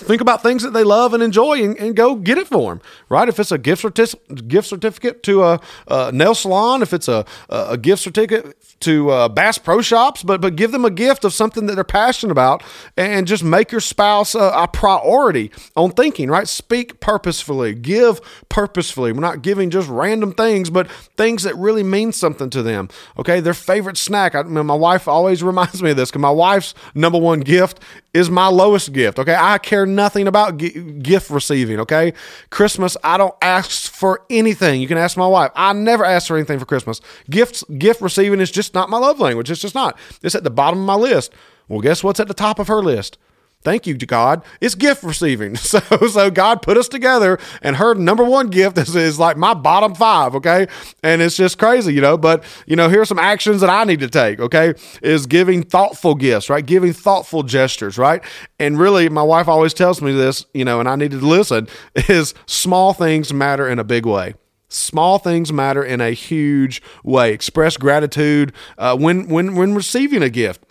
Think 0.00 0.20
about 0.20 0.42
things 0.42 0.62
that 0.62 0.74
they 0.74 0.84
love 0.84 1.14
and 1.14 1.22
enjoy 1.22 1.62
and, 1.62 1.76
and, 1.78 1.96
go 1.96 2.14
get 2.16 2.36
it 2.36 2.46
for 2.46 2.74
them 2.74 2.82
right? 3.08 3.30
If 3.30 3.40
it's 3.40 3.50
a 3.50 3.56
gift, 3.56 3.82
certi- 3.82 4.46
gift 4.46 4.68
certificate 4.68 5.22
to 5.22 5.42
a, 5.42 5.60
a, 5.88 6.12
nail 6.12 6.34
salon 6.34 6.82
if 6.82 6.92
it's 6.92 7.08
a, 7.08 7.24
a 7.48 7.78
gift 7.78 8.02
certificate 8.02 8.54
to 8.80 9.08
uh, 9.08 9.28
bass 9.28 9.56
pro 9.56 9.80
shops 9.80 10.22
but 10.22 10.42
but 10.42 10.54
give 10.54 10.70
them 10.72 10.84
a 10.84 10.90
gift 10.90 11.24
of 11.24 11.32
something 11.32 11.64
that 11.66 11.76
they're 11.76 11.84
passionate 11.84 12.30
about 12.30 12.62
and 12.98 13.26
just 13.26 13.42
make 13.42 13.72
your 13.72 13.80
spouse 13.80 14.34
a, 14.34 14.50
a 14.54 14.68
priority 14.68 15.50
on 15.76 15.90
thinking 15.92 16.28
right? 16.28 16.46
Speak 16.46 17.00
purposefully. 17.00 17.74
Give 17.74 18.20
purposefully. 18.50 19.12
We're 19.12 19.20
not 19.20 19.40
giving 19.40 19.70
just 19.70 19.88
random 19.88 20.32
things 20.32 20.68
but 20.68 20.90
things 21.16 21.44
that 21.44 21.56
really 21.56 21.82
mean 21.82 22.12
something 22.12 22.50
to 22.50 22.62
them 22.62 22.90
okay? 23.18 23.40
Their 23.40 23.54
favorite 23.54 23.96
snack. 23.96 24.34
I 24.34 24.42
mean, 24.42 24.66
my 24.66 24.74
wife 24.74 25.08
always 25.08 25.42
reminds 25.50 25.82
me 25.82 25.92
of 25.92 25.96
this 25.96 26.10
because 26.10 26.20
my 26.20 26.30
wife's 26.30 26.74
number 26.94 27.18
one 27.18 27.40
gift 27.40 27.80
is 28.12 28.28
my 28.28 28.48
lowest 28.48 28.92
gift 28.92 29.18
okay? 29.18 29.34
I 29.34 29.56
care 29.56 29.85
nothing 29.86 30.28
about 30.28 30.56
gift 30.56 31.30
receiving, 31.30 31.80
okay? 31.80 32.12
Christmas, 32.50 32.96
I 33.02 33.16
don't 33.16 33.34
ask 33.40 33.92
for 33.92 34.24
anything. 34.28 34.80
You 34.80 34.88
can 34.88 34.98
ask 34.98 35.16
my 35.16 35.26
wife. 35.26 35.50
I 35.54 35.72
never 35.72 36.04
ask 36.04 36.26
for 36.28 36.36
anything 36.36 36.58
for 36.58 36.66
Christmas. 36.66 37.00
Gifts, 37.30 37.64
gift 37.78 38.00
receiving 38.00 38.40
is 38.40 38.50
just 38.50 38.74
not 38.74 38.90
my 38.90 38.98
love 38.98 39.20
language. 39.20 39.50
It's 39.50 39.60
just 39.60 39.74
not. 39.74 39.98
It's 40.22 40.34
at 40.34 40.44
the 40.44 40.50
bottom 40.50 40.80
of 40.80 40.86
my 40.86 40.94
list. 40.94 41.32
Well, 41.68 41.80
guess 41.80 42.04
what's 42.04 42.20
at 42.20 42.28
the 42.28 42.34
top 42.34 42.58
of 42.58 42.68
her 42.68 42.82
list? 42.82 43.18
Thank 43.66 43.88
you 43.88 43.98
to 43.98 44.06
God. 44.06 44.44
It's 44.60 44.76
gift 44.76 45.02
receiving. 45.02 45.56
So, 45.66 45.80
so 45.80 46.30
God 46.30 46.62
put 46.62 46.76
us 46.76 46.86
together, 46.86 47.40
and 47.60 47.74
her 47.74 47.94
number 47.94 48.22
one 48.22 48.46
gift 48.46 48.78
is, 48.78 48.94
is 48.94 49.18
like 49.18 49.36
my 49.36 49.52
bottom 49.52 49.96
five, 49.96 50.36
okay? 50.36 50.68
And 51.02 51.20
it's 51.20 51.36
just 51.36 51.58
crazy, 51.58 51.92
you 51.92 52.00
know. 52.00 52.16
But, 52.16 52.44
you 52.66 52.76
know, 52.76 52.88
here's 52.88 53.08
some 53.08 53.18
actions 53.18 53.60
that 53.62 53.70
I 53.70 53.82
need 53.82 53.98
to 54.00 54.08
take, 54.08 54.38
okay? 54.38 54.74
Is 55.02 55.26
giving 55.26 55.64
thoughtful 55.64 56.14
gifts, 56.14 56.48
right? 56.48 56.64
Giving 56.64 56.92
thoughtful 56.92 57.42
gestures, 57.42 57.98
right? 57.98 58.22
And 58.60 58.78
really, 58.78 59.08
my 59.08 59.24
wife 59.24 59.48
always 59.48 59.74
tells 59.74 60.00
me 60.00 60.12
this, 60.12 60.46
you 60.54 60.64
know, 60.64 60.78
and 60.78 60.88
I 60.88 60.94
needed 60.94 61.18
to 61.18 61.26
listen, 61.26 61.66
is 61.96 62.32
small 62.46 62.92
things 62.92 63.32
matter 63.32 63.68
in 63.68 63.80
a 63.80 63.84
big 63.84 64.06
way. 64.06 64.34
Small 64.68 65.18
things 65.18 65.52
matter 65.52 65.84
in 65.84 66.00
a 66.00 66.10
huge 66.10 66.80
way. 67.02 67.32
Express 67.32 67.76
gratitude 67.76 68.52
uh, 68.78 68.96
when 68.96 69.28
when 69.28 69.56
when 69.56 69.74
receiving 69.74 70.22
a 70.22 70.30
gift. 70.30 70.65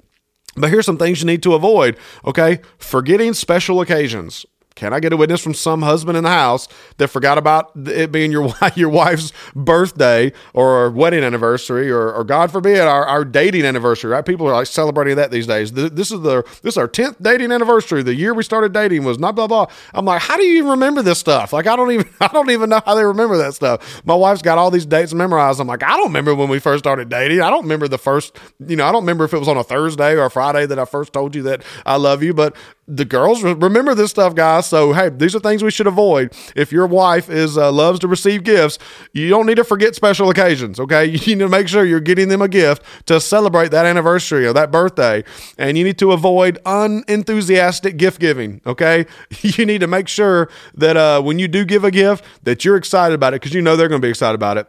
But 0.55 0.69
here's 0.69 0.85
some 0.85 0.97
things 0.97 1.19
you 1.19 1.25
need 1.25 1.43
to 1.43 1.53
avoid, 1.53 1.97
okay? 2.25 2.59
Forgetting 2.77 3.33
special 3.33 3.81
occasions. 3.81 4.45
Can 4.75 4.93
I 4.93 4.99
get 4.99 5.13
a 5.13 5.17
witness 5.17 5.39
from 5.41 5.53
some 5.53 5.81
husband 5.83 6.17
in 6.17 6.25
the 6.25 6.29
house 6.29 6.67
that 6.97 7.07
forgot 7.07 7.37
about 7.37 7.71
it 7.85 8.11
being 8.11 8.29
your 8.29 8.53
your 8.75 8.89
wife's 8.89 9.31
birthday 9.55 10.33
or 10.53 10.91
wedding 10.91 11.23
anniversary 11.23 11.89
or, 11.89 12.11
or 12.11 12.25
God 12.25 12.51
forbid 12.51 12.81
our, 12.81 13.05
our 13.05 13.23
dating 13.23 13.63
anniversary? 13.63 14.11
Right? 14.11 14.25
People 14.25 14.47
are 14.47 14.53
like 14.53 14.67
celebrating 14.67 15.15
that 15.15 15.31
these 15.31 15.47
days. 15.47 15.71
This 15.71 16.11
is 16.11 16.19
the 16.21 16.43
this 16.61 16.73
is 16.73 16.77
our 16.77 16.89
tenth 16.89 17.15
dating 17.21 17.53
anniversary. 17.53 18.03
The 18.03 18.15
year 18.15 18.33
we 18.33 18.43
started 18.43 18.73
dating 18.73 19.05
was 19.05 19.17
not 19.17 19.33
blah 19.35 19.47
blah. 19.47 19.67
I'm 19.93 20.03
like, 20.03 20.21
how 20.21 20.35
do 20.35 20.43
you 20.43 20.57
even 20.57 20.71
remember 20.71 21.01
this 21.01 21.19
stuff? 21.19 21.53
Like 21.53 21.67
I 21.67 21.77
don't 21.77 21.91
even 21.91 22.09
I 22.19 22.27
don't 22.27 22.49
even 22.49 22.69
know 22.69 22.81
how 22.85 22.95
they 22.95 23.05
remember 23.05 23.37
that 23.37 23.53
stuff. 23.53 24.05
My 24.05 24.15
wife's 24.15 24.41
got 24.41 24.57
all 24.57 24.71
these 24.71 24.85
dates 24.85 25.13
memorized. 25.13 25.61
I'm 25.61 25.67
like, 25.67 25.83
I 25.83 25.91
don't 25.91 26.07
remember 26.07 26.35
when 26.35 26.49
we 26.49 26.59
first 26.59 26.83
started 26.83 27.07
dating. 27.07 27.39
I 27.39 27.49
don't 27.49 27.63
remember 27.63 27.87
the 27.87 27.97
first. 27.97 28.37
You 28.59 28.75
know, 28.75 28.85
I 28.85 28.91
don't 28.91 29.03
remember 29.03 29.23
if 29.23 29.33
it 29.33 29.39
was 29.39 29.47
on 29.47 29.55
a 29.55 29.63
Thursday 29.63 30.15
or 30.15 30.25
a 30.25 30.29
Friday 30.29 30.65
that 30.65 30.77
I 30.77 30.83
first 30.83 31.13
told 31.13 31.33
you 31.33 31.43
that 31.43 31.63
I 31.85 31.95
love 31.95 32.21
you. 32.23 32.33
But 32.33 32.57
the 32.87 33.05
girls 33.05 33.41
remember 33.41 33.95
this 33.95 34.11
stuff, 34.11 34.35
guys. 34.35 34.64
So 34.65 34.93
hey, 34.93 35.09
these 35.09 35.35
are 35.35 35.39
things 35.39 35.63
we 35.63 35.71
should 35.71 35.87
avoid. 35.87 36.33
If 36.55 36.71
your 36.71 36.87
wife 36.87 37.29
is 37.29 37.57
uh, 37.57 37.71
loves 37.71 37.99
to 37.99 38.07
receive 38.07 38.43
gifts, 38.43 38.79
you 39.13 39.29
don't 39.29 39.45
need 39.45 39.55
to 39.55 39.63
forget 39.63 39.95
special 39.95 40.29
occasions. 40.29 40.79
Okay, 40.79 41.05
you 41.25 41.35
need 41.35 41.39
to 41.43 41.49
make 41.49 41.67
sure 41.67 41.85
you're 41.85 41.99
getting 41.99 42.29
them 42.29 42.41
a 42.41 42.47
gift 42.47 42.83
to 43.07 43.19
celebrate 43.19 43.71
that 43.71 43.85
anniversary 43.85 44.45
or 44.45 44.53
that 44.53 44.71
birthday, 44.71 45.23
and 45.57 45.77
you 45.77 45.83
need 45.83 45.97
to 45.99 46.11
avoid 46.11 46.59
unenthusiastic 46.65 47.97
gift 47.97 48.19
giving. 48.19 48.61
Okay, 48.65 49.05
you 49.41 49.65
need 49.65 49.79
to 49.79 49.87
make 49.87 50.07
sure 50.07 50.49
that 50.75 50.97
uh, 50.97 51.21
when 51.21 51.39
you 51.39 51.47
do 51.47 51.65
give 51.65 51.83
a 51.83 51.91
gift, 51.91 52.25
that 52.43 52.65
you're 52.65 52.77
excited 52.77 53.15
about 53.15 53.33
it 53.33 53.41
because 53.41 53.53
you 53.53 53.61
know 53.61 53.75
they're 53.75 53.89
going 53.89 54.01
to 54.01 54.05
be 54.05 54.09
excited 54.09 54.35
about 54.35 54.57
it. 54.57 54.67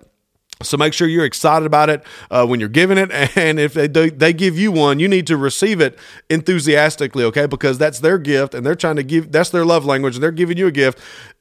So 0.62 0.78
make 0.78 0.94
sure 0.94 1.06
you're 1.06 1.26
excited 1.26 1.66
about 1.66 1.90
it 1.90 2.02
uh, 2.30 2.46
when 2.46 2.60
you're 2.60 2.68
giving 2.70 2.96
it, 2.96 3.10
and 3.36 3.60
if 3.60 3.74
they 3.74 3.88
do, 3.88 4.10
they 4.10 4.32
give 4.32 4.58
you 4.58 4.72
one, 4.72 4.98
you 4.98 5.08
need 5.08 5.26
to 5.26 5.36
receive 5.36 5.80
it 5.80 5.98
enthusiastically, 6.30 7.24
okay? 7.24 7.46
Because 7.46 7.76
that's 7.76 8.00
their 8.00 8.18
gift, 8.18 8.54
and 8.54 8.64
they're 8.64 8.74
trying 8.74 8.96
to 8.96 9.02
give 9.02 9.32
that's 9.32 9.50
their 9.50 9.64
love 9.66 9.84
language, 9.84 10.14
and 10.14 10.22
they're 10.22 10.30
giving 10.30 10.56
you 10.56 10.66
a 10.66 10.72
gift. 10.72 10.98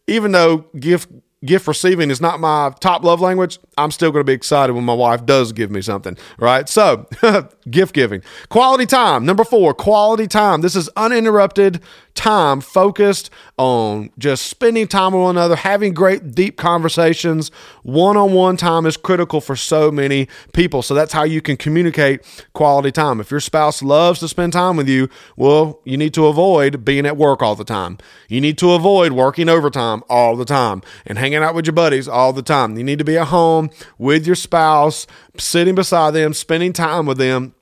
Even 0.08 0.34
though 0.34 0.66
gift 0.80 1.10
gift 1.46 1.68
receiving 1.68 2.10
is 2.10 2.22
not 2.22 2.40
my 2.40 2.74
top 2.80 3.04
love 3.04 3.22
language, 3.22 3.60
I'm 3.78 3.92
still 3.92 4.12
going 4.12 4.22
to 4.22 4.30
be 4.30 4.34
excited 4.34 4.74
when 4.74 4.84
my 4.84 4.94
wife 4.94 5.26
does 5.26 5.52
give 5.52 5.72
me 5.72 5.82
something, 5.82 6.18
right? 6.38 6.68
So, 6.68 7.08
gift 7.70 7.94
giving. 7.94 8.22
Quality 8.50 8.86
time. 8.86 9.26
Number 9.26 9.44
four, 9.44 9.74
quality 9.74 10.28
time. 10.28 10.62
This 10.62 10.76
is 10.76 10.90
uninterrupted 10.96 11.82
time 12.16 12.62
focused 12.62 13.30
on 13.58 14.10
just 14.18 14.48
spending 14.48 14.88
time 14.88 15.12
with 15.12 15.22
one 15.22 15.38
another, 15.38 15.56
having 15.56 15.94
great, 15.94 16.32
deep 16.32 16.58
conversations. 16.58 17.52
One 17.84 18.18
on 18.18 18.34
one 18.34 18.58
time 18.58 18.86
is 18.86 18.98
critical 18.98 19.42
for 19.42 19.56
so 19.56 19.92
many 19.92 20.28
people. 20.54 20.82
So 20.82 20.94
that's 20.94 21.14
how 21.14 21.24
you 21.24 21.42
can 21.42 21.58
communicate 21.58 22.22
quality 22.54 22.92
time. 22.92 23.20
If 23.20 23.32
your 23.32 23.42
spouse 23.42 23.84
loves 23.84 24.22
to 24.22 24.28
spend 24.28 24.54
time 24.54 24.78
with 24.78 24.88
you, 24.88 25.10
well, 25.36 25.82
you 25.84 25.98
need 25.98 26.14
to 26.14 26.28
avoid 26.28 26.86
being 26.86 27.06
at 27.06 27.18
work 27.18 27.44
all 27.44 27.56
the 27.56 27.66
time. 27.66 27.98
You 28.30 28.42
need 28.42 28.58
to 28.60 28.72
avoid 28.72 29.12
working 29.12 29.50
overtime 29.50 30.02
all 30.10 30.36
the 30.36 30.46
time 30.46 30.82
and 31.06 31.18
hanging 31.18 31.35
out 31.44 31.56
with 31.56 31.66
your 31.66 31.74
buddies 31.74 32.08
all 32.08 32.34
the 32.34 32.42
time. 32.42 32.78
You 32.78 32.84
need 32.84 33.00
to 33.00 33.06
be 33.06 33.18
at 33.18 33.28
home 33.28 33.70
with 33.98 34.26
your 34.26 34.36
spouse, 34.36 35.08
sitting 35.38 35.76
beside 35.76 36.12
them, 36.12 36.34
spending 36.34 36.74
time 36.74 37.06
with 37.06 37.18
them 37.18 37.54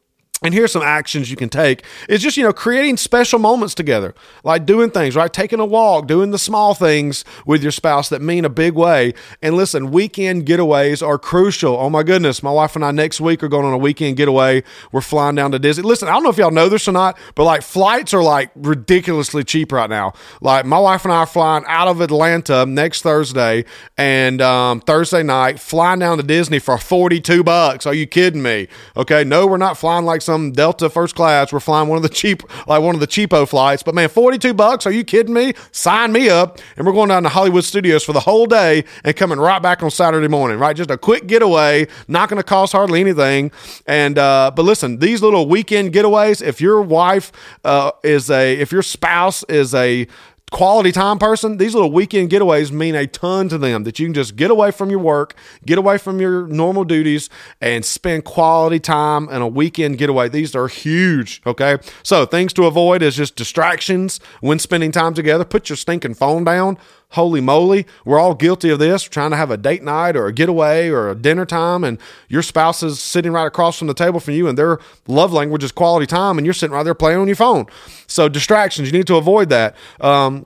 and 0.44 0.54
here's 0.54 0.74
some 0.74 0.82
actions 0.82 1.32
you 1.32 1.38
can 1.38 1.48
take. 1.48 1.84
It's 2.10 2.22
just, 2.22 2.36
you 2.36 2.44
know, 2.44 2.52
creating 2.52 2.98
special 2.98 3.40
moments 3.40 3.74
together, 3.74 4.14
like 4.44 4.66
doing 4.66 4.92
things, 4.92 5.16
right? 5.16 5.32
Taking 5.32 5.62
a 5.62 5.66
walk, 5.66 6.06
doing 6.06 6.32
the 6.32 6.38
small 6.38 6.74
things 6.74 7.24
with 7.46 7.64
your 7.64 7.72
spouse 7.72 8.10
that 8.10 8.22
mean 8.22 8.44
a 8.44 8.50
big 8.50 8.74
way. 8.74 9.14
And 9.42 9.56
listen, 9.56 9.90
weekend 9.92 10.46
getaways 10.46 11.06
are 11.06 11.18
crucial. 11.18 11.78
Oh 11.78 11.90
my 11.90 12.04
goodness. 12.04 12.44
My 12.44 12.52
wife 12.52 12.76
and 12.76 12.84
I 12.84 12.92
next 12.92 13.22
week 13.22 13.42
are 13.42 13.48
going 13.48 13.66
on 13.66 13.72
a 13.72 13.78
weekend 13.78 14.18
getaway. 14.18 14.64
We're 14.92 15.00
flying 15.00 15.36
down 15.36 15.54
to 15.54 15.60
Disney. 15.60 15.84
Listen, 15.84 16.10
I 16.10 16.12
don't 16.12 16.24
know 16.24 16.30
if 16.30 16.38
y'all 16.38 16.52
know 16.52 16.68
this 16.68 16.90
or 16.90 16.92
not, 16.92 17.18
but 17.36 17.46
like 17.46 17.62
flights 17.62 18.14
are 18.14 18.24
like 18.24 18.52
ridiculously 18.56 19.46
cheap 19.46 19.72
right 19.72 19.90
now. 19.90 20.12
Like 20.42 20.66
my 20.66 20.80
wife 20.80 21.06
and 21.06 21.14
I 21.14 21.20
are 21.20 21.26
flying 21.26 21.64
out 21.68 21.88
of 21.88 22.02
Atlanta 22.02 22.66
next 22.66 23.02
Thursday 23.02 23.64
and 23.98 24.42
um, 24.42 24.82
Thursday 24.82 25.24
night, 25.24 25.62
flying 25.62 26.00
down 26.00 26.18
to 26.18 26.24
Disney 26.24 26.60
for 26.60 26.78
42 26.78 27.46
bucks. 27.46 27.86
Are 27.86 27.94
you 27.94 28.08
kidding 28.08 28.42
me? 28.42 28.68
Okay. 28.98 29.24
No, 29.24 29.48
we're 29.48 29.56
not 29.56 29.78
flying 29.78 30.04
like 30.04 30.22
some 30.22 30.33
some 30.34 30.52
Delta 30.52 30.90
first 30.90 31.16
class. 31.16 31.54
We're 31.54 31.60
flying 31.60 31.88
one 31.88 31.98
of 31.98 32.04
the 32.04 32.10
cheap, 32.10 32.42
like 32.68 32.82
one 32.82 32.96
of 32.96 33.02
the 33.02 33.08
cheapo 33.08 33.48
flights. 33.48 33.84
But 33.84 33.94
man, 33.94 34.10
42 34.10 34.54
bucks. 34.54 34.88
Are 34.88 34.92
you 34.92 35.04
kidding 35.04 35.34
me? 35.34 35.54
Sign 35.72 36.12
me 36.12 36.28
up. 36.30 36.60
And 36.76 36.88
we're 36.88 36.94
going 36.94 37.10
down 37.10 37.22
to 37.24 37.30
Hollywood 37.30 37.64
Studios 37.64 38.04
for 38.04 38.14
the 38.14 38.20
whole 38.20 38.48
day 38.48 38.84
and 39.04 39.16
coming 39.16 39.40
right 39.40 39.62
back 39.62 39.84
on 39.84 39.92
Saturday 39.92 40.28
morning, 40.28 40.58
right? 40.58 40.76
Just 40.76 40.90
a 40.90 40.98
quick 40.98 41.28
getaway, 41.28 41.88
not 42.08 42.30
going 42.30 42.38
to 42.38 42.44
cost 42.44 42.72
hardly 42.72 43.00
anything. 43.00 43.52
And, 43.86 44.18
uh, 44.18 44.52
but 44.56 44.64
listen, 44.64 44.98
these 44.98 45.22
little 45.22 45.48
weekend 45.48 45.94
getaways, 45.94 46.42
if 46.42 46.60
your 46.60 46.82
wife 46.82 47.32
uh, 47.64 47.92
is 48.04 48.32
a, 48.32 48.60
if 48.60 48.72
your 48.72 48.82
spouse 48.82 49.44
is 49.44 49.76
a, 49.76 50.08
quality 50.54 50.92
time 50.92 51.18
person, 51.18 51.58
these 51.58 51.74
little 51.74 51.92
weekend 51.92 52.30
getaways 52.30 52.72
mean 52.72 52.94
a 52.94 53.08
ton 53.08 53.50
to 53.50 53.58
them 53.58 53.84
that 53.84 53.98
you 53.98 54.06
can 54.06 54.14
just 54.14 54.36
get 54.36 54.52
away 54.52 54.70
from 54.70 54.92
your 54.92 55.00
work, 55.00 55.36
get 55.66 55.80
away 55.80 55.98
from 55.98 56.22
your 56.22 56.46
normal 56.46 56.84
duties, 56.84 57.28
and 57.60 57.84
spend 57.84 58.24
quality 58.24 58.80
time 58.80 59.28
in 59.30 59.42
a 59.42 59.48
weekend 59.48 59.98
getaway. 59.98 60.30
These 60.30 60.56
are 60.56 60.68
huge. 60.68 61.42
Okay. 61.46 61.80
So 62.04 62.28
things 62.28 62.54
to 62.54 62.66
avoid 62.66 63.02
is 63.02 63.16
just 63.16 63.36
distractions 63.36 64.20
when 64.42 64.60
spending 64.60 64.92
time 64.92 65.16
together. 65.16 65.44
Put 65.44 65.70
your 65.70 65.76
stinking 65.76 66.14
phone 66.14 66.44
down. 66.44 66.78
Holy 67.14 67.42
moly, 67.42 67.86
we're 68.06 68.20
all 68.20 68.36
guilty 68.36 68.70
of 68.70 68.80
this. 68.80 69.04
trying 69.04 69.32
to 69.32 69.38
have 69.38 69.52
a 69.52 69.58
date 69.58 69.84
night 69.84 70.16
or 70.16 70.28
a 70.28 70.34
getaway 70.34 70.90
or 70.90 71.10
a 71.10 71.16
dinner 71.16 71.46
time, 71.46 71.84
and 71.84 71.98
your 72.28 72.42
spouse 72.42 72.84
is 72.84 73.00
sitting 73.00 73.32
right 73.32 73.48
across 73.48 73.78
from 73.78 73.88
the 73.88 73.94
table 73.94 74.20
from 74.20 74.34
you, 74.34 74.48
and 74.48 74.58
their 74.58 74.80
love 75.08 75.32
language 75.32 75.64
is 75.64 75.72
quality 75.72 76.06
time, 76.06 76.38
and 76.38 76.46
you're 76.46 76.54
sitting 76.54 76.74
right 76.74 76.84
there 76.84 76.94
playing 76.94 77.20
on 77.20 77.28
your 77.28 77.36
phone. 77.36 77.66
So, 78.08 78.30
distractions, 78.30 78.88
you 78.88 78.98
need 78.98 79.08
to 79.08 79.16
avoid 79.16 79.50
that. 79.50 79.76
Um, 80.02 80.46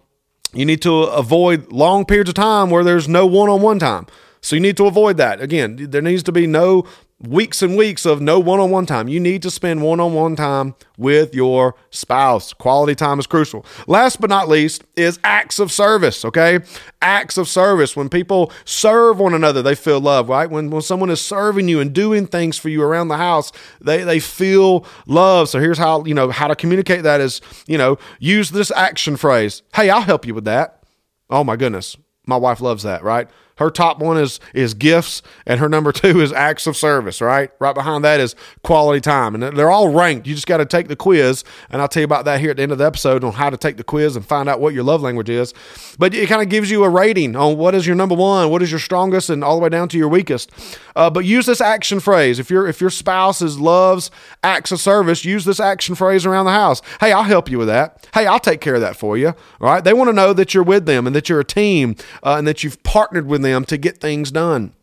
you 0.54 0.66
need 0.66 0.82
to 0.84 1.04
avoid 1.04 1.72
long 1.72 2.06
periods 2.06 2.30
of 2.30 2.36
time 2.36 2.70
where 2.70 2.84
there's 2.84 3.08
no 3.08 3.26
one 3.26 3.50
on 3.50 3.62
one 3.62 3.80
time. 3.80 4.08
So 4.42 4.56
you 4.56 4.62
need 4.62 4.78
to 4.78 4.86
avoid 4.86 5.18
that. 5.18 5.42
Again, 5.42 5.76
there 5.90 6.02
needs 6.02 6.24
to 6.24 6.32
be 6.32 6.48
no 6.48 6.86
weeks 7.20 7.64
and 7.64 7.76
weeks 7.76 8.06
of 8.06 8.22
no 8.22 8.40
one 8.40 8.60
on 8.60 8.70
one 8.70 8.86
time. 8.86 9.08
You 9.08 9.20
need 9.20 9.42
to 9.42 9.50
spend 9.50 9.82
one 9.82 10.00
on 10.00 10.14
one 10.14 10.36
time 10.36 10.76
with 10.98 11.34
your 11.34 11.76
spouse. 11.90 12.54
Quality 12.54 12.94
time 12.94 13.20
is 13.20 13.26
crucial. 13.26 13.66
Last 13.88 14.22
but 14.22 14.30
not 14.30 14.48
least 14.48 14.84
is 14.96 15.20
acts 15.24 15.58
of 15.58 15.72
service, 15.72 16.24
okay? 16.24 16.60
Acts 17.02 17.38
of 17.38 17.48
service. 17.48 17.96
When 17.96 18.08
people 18.08 18.52
serve 18.66 19.20
one 19.20 19.34
another, 19.34 19.64
they 19.64 19.74
feel 19.74 20.00
love, 20.00 20.30
right? 20.30 20.50
When, 20.50 20.70
when 20.70 20.82
someone 20.84 21.10
is 21.10 21.20
serving 21.20 21.68
you 21.68 21.80
and 21.80 21.92
doing 21.92 22.28
things 22.28 22.58
for 22.58 22.70
you 22.70 22.84
around 22.84 23.08
the 23.08 23.18
house, 23.18 23.52
they, 23.82 24.04
they 24.04 24.20
feel 24.20 24.86
love. 25.08 25.50
So 25.50 25.60
here's 25.60 25.80
how, 25.80 26.06
you 26.06 26.14
know, 26.14 26.30
how 26.30 26.48
to 26.48 26.56
communicate 26.56 27.02
that 27.04 27.20
is, 27.20 27.42
you 27.66 27.80
know, 27.80 27.98
use 28.20 28.52
this 28.52 28.72
action 28.72 29.18
phrase. 29.18 29.64
Hey, 29.74 29.90
I'll 29.90 30.02
help 30.02 30.28
you 30.28 30.36
with 30.36 30.46
that. 30.46 30.84
Oh 31.30 31.44
my 31.44 31.56
goodness. 31.56 31.98
My 32.28 32.38
wife 32.38 32.62
loves 32.62 32.84
that, 32.84 33.04
right? 33.04 33.28
Her 33.58 33.70
top 33.70 34.00
one 34.00 34.18
is 34.18 34.40
is 34.54 34.74
gifts, 34.74 35.22
and 35.46 35.60
her 35.60 35.70
number 35.70 35.92
two 35.94 36.22
is 36.22 36.32
acts 36.32 36.68
of 36.68 36.78
service. 36.78 37.22
Right, 37.22 37.52
right 37.60 37.76
behind 37.76 38.04
that 38.04 38.20
is 38.20 38.36
quality 38.64 39.02
time, 39.02 39.36
and 39.36 39.58
they're 39.58 39.70
all 39.70 39.90
ranked. 39.90 40.28
You 40.28 40.36
just 40.36 40.48
got 40.48 40.58
to 40.58 40.66
take 40.66 40.88
the 40.88 40.96
quiz, 40.96 41.44
and 41.70 41.82
I'll 41.82 41.88
tell 41.88 42.02
you 42.02 42.06
about 42.06 42.26
that 42.26 42.40
here 42.40 42.52
at 42.52 42.58
the 42.58 42.64
end 42.64 42.72
of 42.72 42.78
the 42.78 42.86
episode 42.86 43.24
on 43.24 43.34
how 43.34 43.50
to 43.50 43.58
take 43.58 43.78
the 43.78 43.84
quiz 43.84 44.16
and 44.16 44.26
find 44.26 44.48
out 44.48 44.60
what 44.60 44.74
your 44.74 44.84
love 44.84 45.02
language 45.02 45.30
is. 45.30 45.54
But 45.98 46.14
it 46.14 46.30
kind 46.30 46.42
of 46.42 46.50
gives 46.50 46.70
you 46.70 46.84
a 46.84 46.90
rating 46.90 47.36
on 47.36 47.58
what 47.58 47.76
is 47.76 47.88
your 47.88 47.96
number 47.96 48.16
one, 48.16 48.50
what 48.50 48.62
is 48.62 48.72
your 48.72 48.80
strongest, 48.80 49.30
and 49.30 49.44
all 49.44 49.58
the 49.58 49.64
way 49.64 49.70
down 49.70 49.90
to 49.90 49.98
your 49.98 50.08
weakest. 50.08 50.52
Uh, 50.96 51.10
but 51.10 51.26
use 51.26 51.46
this 51.46 51.62
action 51.62 52.00
phrase 52.00 52.40
if 52.40 52.50
your 52.50 52.68
if 52.68 52.80
your 52.80 52.90
spouse 52.90 53.42
is 53.42 53.60
loves 53.60 54.12
acts 54.44 54.72
of 54.72 54.80
service. 54.80 55.26
Use 55.26 55.46
this 55.46 55.60
action 55.60 55.96
phrase 55.96 56.26
around 56.26 56.46
the 56.46 56.52
house. 56.52 56.82
Hey, 57.00 57.12
I'll 57.12 57.24
help 57.24 57.50
you 57.50 57.58
with 57.58 57.68
that. 57.68 58.08
Hey, 58.14 58.28
I'll 58.28 58.40
take 58.40 58.62
care 58.62 58.76
of 58.76 58.82
that 58.82 58.96
for 58.96 59.18
you. 59.18 59.30
All 59.30 59.36
right, 59.62 59.84
they 59.84 59.94
want 59.94 60.10
to 60.10 60.14
know 60.14 60.34
that 60.34 60.54
you're 60.54 60.64
with 60.64 60.86
them 60.86 61.08
and 61.08 61.16
that 61.16 61.30
you're 61.30 61.40
a 61.40 61.46
team 61.46 61.96
uh, 62.24 62.36
and 62.38 62.48
that 62.48 62.64
you've 62.64 62.82
partnered 62.84 63.26
with 63.26 63.42
them 63.42 63.47
them 63.52 63.66
to 63.66 63.78
get 63.78 63.98
things 64.00 64.32
done. 64.32 64.74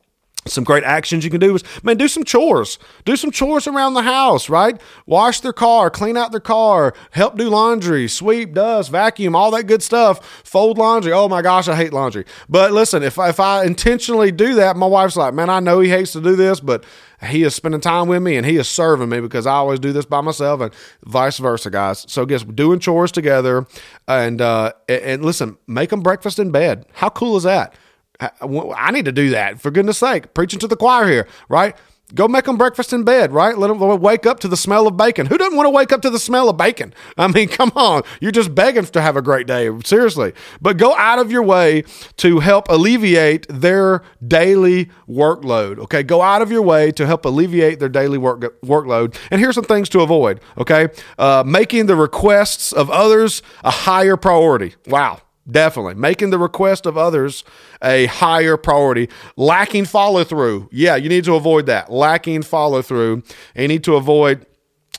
Some 0.47 0.65
great 0.65 0.85
actions 0.85 1.25
you 1.25 1.31
can 1.31 1.41
do 1.41 1.55
is, 1.55 1.65
man, 1.83 1.97
do 1.97 2.07
some 2.07 2.23
chores. 2.23 2.79
Do 3.07 3.17
some 3.17 3.31
chores 3.31 3.67
around 3.67 3.95
the 3.95 4.03
house, 4.03 4.51
right? 4.51 4.79
Wash 5.07 5.41
their 5.41 5.55
car, 5.55 5.89
clean 5.89 6.19
out 6.19 6.33
their 6.33 6.41
car, 6.41 6.93
help 7.13 7.39
do 7.39 7.49
laundry, 7.49 8.09
sweep, 8.09 8.53
dust, 8.53 8.91
vacuum, 8.91 9.35
all 9.35 9.51
that 9.53 9.67
good 9.67 9.83
stuff. 9.83 10.43
Fold 10.45 10.77
laundry. 10.77 11.13
Oh 11.13 11.29
my 11.29 11.41
gosh, 11.41 11.67
I 11.67 11.77
hate 11.77 11.95
laundry. 11.95 12.27
But 12.47 12.73
listen, 12.73 13.03
if, 13.03 13.17
if 13.17 13.41
I 13.41 13.65
intentionally 13.65 14.31
do 14.31 14.55
that, 14.57 14.77
my 14.77 14.87
wife's 14.87 15.17
like, 15.17 15.33
man, 15.33 15.49
I 15.49 15.61
know 15.61 15.81
he 15.81 15.89
hates 15.89 16.13
to 16.13 16.21
do 16.21 16.37
this, 16.37 16.61
but 16.61 16.85
he 17.23 17.43
is 17.43 17.55
spending 17.55 17.81
time 17.81 18.09
with 18.09 18.23
me 18.23 18.37
and 18.37 18.45
he 18.45 18.57
is 18.57 18.69
serving 18.69 19.09
me 19.09 19.21
because 19.21 19.47
I 19.47 19.55
always 19.55 19.81
do 19.81 19.93
this 19.95 20.05
by 20.05 20.21
myself 20.21 20.61
and 20.61 20.75
vice 21.07 21.39
versa, 21.39 21.71
guys. 21.71 22.05
So, 22.07 22.27
guess 22.27 22.45
doing 22.45 22.81
chores 22.81 23.13
together 23.13 23.67
and 24.07 24.43
uh, 24.43 24.73
and 24.91 25.25
listen, 25.25 25.57
make 25.67 25.89
them 25.89 26.03
breakfast 26.03 26.39
in 26.39 26.51
bed. 26.51 26.85
How 26.93 27.09
cool 27.09 27.39
is 27.39 27.45
that? 27.45 27.75
I 28.21 28.91
need 28.91 29.05
to 29.07 29.13
do 29.13 29.31
that 29.31 29.61
for 29.61 29.71
goodness 29.71 29.99
sake. 29.99 30.35
Preaching 30.35 30.61
to 30.61 30.67
the 30.67 30.77
choir 30.77 31.09
here, 31.09 31.27
right? 31.49 31.77
Go 32.15 32.29
make 32.29 32.45
them 32.45 32.57
breakfast 32.57 32.93
in 32.93 33.03
bed, 33.03 33.33
right? 33.33 33.57
Let 33.57 33.69
them 33.69 33.79
wake 34.01 34.27
up 34.27 34.39
to 34.41 34.49
the 34.49 34.59
smell 34.59 34.87
of 34.87 34.97
bacon. 34.97 35.27
Who 35.27 35.39
doesn't 35.39 35.57
want 35.57 35.67
to 35.67 35.71
wake 35.71 35.91
up 35.91 36.03
to 36.03 36.11
the 36.11 36.19
smell 36.19 36.49
of 36.51 36.57
bacon? 36.57 36.93
I 37.19 37.29
mean, 37.29 37.49
come 37.49 37.73
on. 37.75 38.03
You're 38.21 38.31
just 38.31 38.55
begging 38.55 38.85
to 38.85 39.01
have 39.01 39.17
a 39.17 39.23
great 39.23 39.47
day, 39.47 39.71
seriously. 39.85 40.33
But 40.61 40.77
go 40.77 40.95
out 40.97 41.19
of 41.19 41.33
your 41.33 41.43
way 41.43 41.85
to 42.19 42.41
help 42.41 42.69
alleviate 42.69 43.47
their 43.49 44.03
daily 44.27 44.91
workload, 45.09 45.79
okay? 45.79 46.03
Go 46.03 46.21
out 46.21 46.43
of 46.43 46.53
your 46.53 46.63
way 46.63 46.93
to 46.93 47.07
help 47.07 47.25
alleviate 47.25 47.81
their 47.81 47.89
daily 47.89 48.19
work, 48.19 48.61
workload. 48.63 49.17
And 49.31 49.41
here's 49.41 49.55
some 49.55 49.65
things 49.65 49.89
to 49.89 50.01
avoid, 50.01 50.41
okay? 50.59 50.89
Uh, 51.19 51.43
making 51.45 51.87
the 51.87 51.97
requests 51.97 52.73
of 52.73 52.91
others 52.91 53.43
a 53.65 53.71
higher 53.71 54.17
priority. 54.17 54.75
Wow. 54.87 55.21
Definitely. 55.51 55.95
Making 55.95 56.31
the 56.31 56.39
request 56.39 56.87
of 56.87 56.97
others 56.97 57.45
a 57.83 58.07
higher 58.07 58.57
priority. 58.57 59.11
Lacking 59.37 59.85
follow 59.85 60.25
through. 60.25 60.69
Yeah, 60.73 60.97
you 60.97 61.09
need 61.09 61.25
to 61.25 61.35
avoid 61.35 61.67
that. 61.67 61.93
Lacking 61.93 62.43
follow 62.43 62.81
through. 62.81 63.23
You 63.55 63.69
need 63.69 63.85
to 63.85 63.95
avoid 63.97 64.47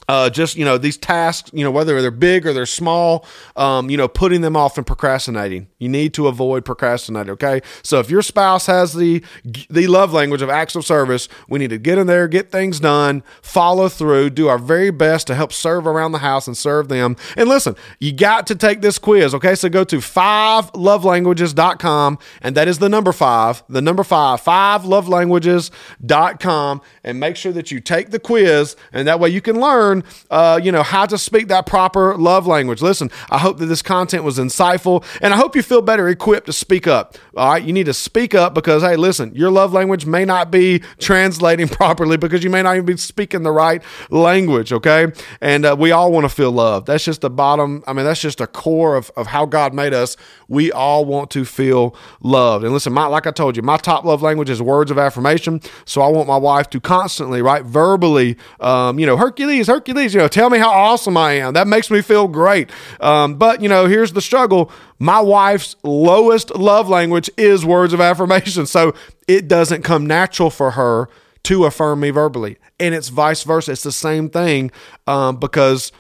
uh, 0.08 0.30
just 0.30 0.56
you 0.56 0.66
know 0.66 0.78
these 0.78 0.98
tasks 0.98 1.50
you 1.54 1.64
know 1.64 1.72
whether 1.72 2.00
they're 2.02 2.12
big 2.12 2.46
or 2.46 2.54
they're 2.54 2.66
small 2.66 3.26
um, 3.56 3.90
you 3.90 3.98
know 3.98 4.08
putting 4.08 4.42
them 4.42 4.56
off 4.56 4.78
and 4.78 4.86
procrastinating. 4.86 5.68
You 5.80 5.90
need 5.90 6.14
to 6.16 6.28
avoid 6.28 6.66
procrastinating 6.66 7.32
okay? 7.32 7.62
So 7.84 8.00
if 8.00 8.10
your 8.10 8.22
spouse 8.22 8.66
has 8.68 8.94
the 8.94 9.24
the 9.70 9.88
love 9.88 10.14
language 10.14 10.42
of 10.42 10.50
acts 10.50 10.76
of 10.76 10.86
service 10.86 11.28
we 11.50 11.60
need 11.60 11.70
to 11.70 11.78
get 11.78 11.98
in 11.98 12.08
there 12.08 12.28
get 12.28 12.52
things 12.52 12.80
done 12.80 13.24
follow 13.42 13.90
through 13.90 14.30
do 14.32 14.48
our 14.48 14.58
very 14.58 14.92
best 14.92 15.28
to 15.28 15.36
help 15.36 15.52
serve 15.52 15.88
around 15.88 16.12
the 16.12 16.20
house 16.20 16.48
and 16.48 16.58
serve 16.58 16.88
them. 16.88 17.16
And 17.36 17.50
listen 17.50 17.76
you 18.00 18.14
got 18.14 18.48
to 18.48 18.56
take 18.56 18.82
this 18.82 19.00
quiz 19.00 19.34
okay? 19.34 19.56
So 19.56 19.70
go 19.70 19.84
to 19.86 20.02
five 20.02 20.72
lovelanguages.com 20.74 22.20
and 22.42 22.56
that 22.56 22.68
is 22.68 22.80
the 22.80 22.90
number 22.90 23.12
five 23.12 23.64
the 23.70 23.82
number 23.82 24.04
five 24.04 24.42
five 24.42 24.84
lovelanguages.com 24.84 26.82
and 27.04 27.20
make 27.20 27.36
sure 27.36 27.52
that 27.52 27.72
you 27.72 27.80
take 27.80 28.12
the 28.12 28.20
quiz 28.20 28.76
and 28.94 29.08
that 29.08 29.20
way 29.20 29.30
you 29.30 29.42
can 29.42 29.60
learn 29.60 29.95
learn, 29.96 30.04
uh, 30.30 30.60
you 30.62 30.72
know, 30.72 30.84
how 30.84 31.06
to 31.06 31.18
speak 31.18 31.48
that 31.50 31.66
proper 31.66 32.16
love 32.18 32.48
language. 32.48 32.82
Listen, 32.82 33.10
I 33.30 33.38
hope 33.38 33.58
that 33.60 33.66
this 33.68 33.82
content 33.82 34.24
was 34.24 34.38
insightful, 34.38 35.04
and 35.22 35.34
I 35.34 35.38
hope 35.38 35.56
you 35.56 35.64
feel 35.64 35.82
better 35.82 36.08
equipped 36.08 36.48
to 36.48 36.54
speak 36.54 36.88
up. 36.88 37.18
All 37.36 37.52
right, 37.52 37.64
you 37.64 37.74
need 37.74 37.86
to 37.86 37.94
speak 37.94 38.34
up 38.34 38.54
because, 38.54 38.84
hey, 38.84 38.96
listen, 38.96 39.34
your 39.36 39.52
love 39.52 39.74
language 39.74 40.06
may 40.06 40.25
not 40.25 40.52
be 40.52 40.80
translating 41.00 41.68
properly 41.75 42.18
because 42.18 42.44
you 42.44 42.50
may 42.50 42.62
not 42.62 42.75
even 42.75 42.86
be 42.86 42.98
speaking 42.98 43.44
the 43.44 43.52
right 43.52 43.82
language. 44.10 44.72
Okay, 44.72 45.08
and 45.42 45.66
uh, 45.66 45.75
we 45.78 45.92
all 45.92 46.12
want 46.12 46.25
to 46.25 46.30
feel 46.30 46.52
loved. 46.52 46.88
That's 46.88 47.04
just 47.04 47.22
the 47.22 47.30
bottom. 47.30 47.84
I 47.88 47.94
mean, 47.94 48.06
that's 48.06 48.22
just 48.22 48.42
a 48.42 48.48
core 48.48 48.96
of 48.96 49.12
of 49.16 49.28
how 49.28 49.46
God 49.46 49.74
made 49.74 49.94
us. 49.94 50.18
We 50.48 50.72
all 50.72 51.06
want 51.06 51.32
to 51.32 51.46
feel 51.46 51.96
loved. 52.22 52.64
And 52.64 52.74
listen, 52.74 52.94
my 52.94 53.06
like 53.06 53.28
I 53.28 53.32
told 53.32 53.56
you, 53.58 53.64
my 53.64 53.78
top 53.78 54.06
love 54.06 54.22
language 54.22 54.50
is 54.50 54.62
words 54.62 54.92
of 54.92 54.98
affirmation. 54.98 55.62
So 55.86 56.02
I 56.02 56.08
want 56.08 56.28
my 56.28 56.38
wife 56.38 56.70
to 56.72 56.80
constantly, 56.80 57.42
right, 57.42 57.64
verbally, 57.64 58.38
um, 58.60 59.00
you 59.00 59.06
know, 59.06 59.18
Hercules, 59.18 59.68
Hercules 59.68 59.85
Hercules, 59.86 60.15
you 60.15 60.20
know, 60.20 60.27
tell 60.27 60.50
me 60.50 60.58
how 60.58 60.72
awesome 60.72 61.15
I 61.15 61.34
am. 61.34 61.54
That 61.54 61.68
makes 61.68 61.92
me 61.92 62.01
feel 62.01 62.27
great. 62.27 62.72
Um, 63.00 63.36
but, 63.36 63.62
you 63.62 63.70
know, 63.70 63.86
here's 63.86 64.13
the 64.13 64.22
struggle. 64.22 64.72
My 64.98 65.20
wife's 65.20 65.75
lowest 65.84 66.56
love 66.56 66.89
language 66.89 67.30
is 67.38 67.63
words 67.63 67.94
of 67.94 68.01
affirmation. 68.01 68.65
So 68.65 68.96
it 69.27 69.48
doesn't 69.48 69.84
come 69.84 70.08
natural 70.08 70.50
for 70.50 70.72
her 70.72 71.08
to 71.44 71.65
affirm 71.65 72.00
me 72.00 72.10
verbally. 72.10 72.58
And 72.80 72.96
it's 72.96 73.10
vice 73.10 73.44
versa. 73.44 73.74
It's 73.74 73.84
the 73.84 73.92
same 73.92 74.27
thing 74.27 74.72
um, 75.06 75.38
because 75.38 75.92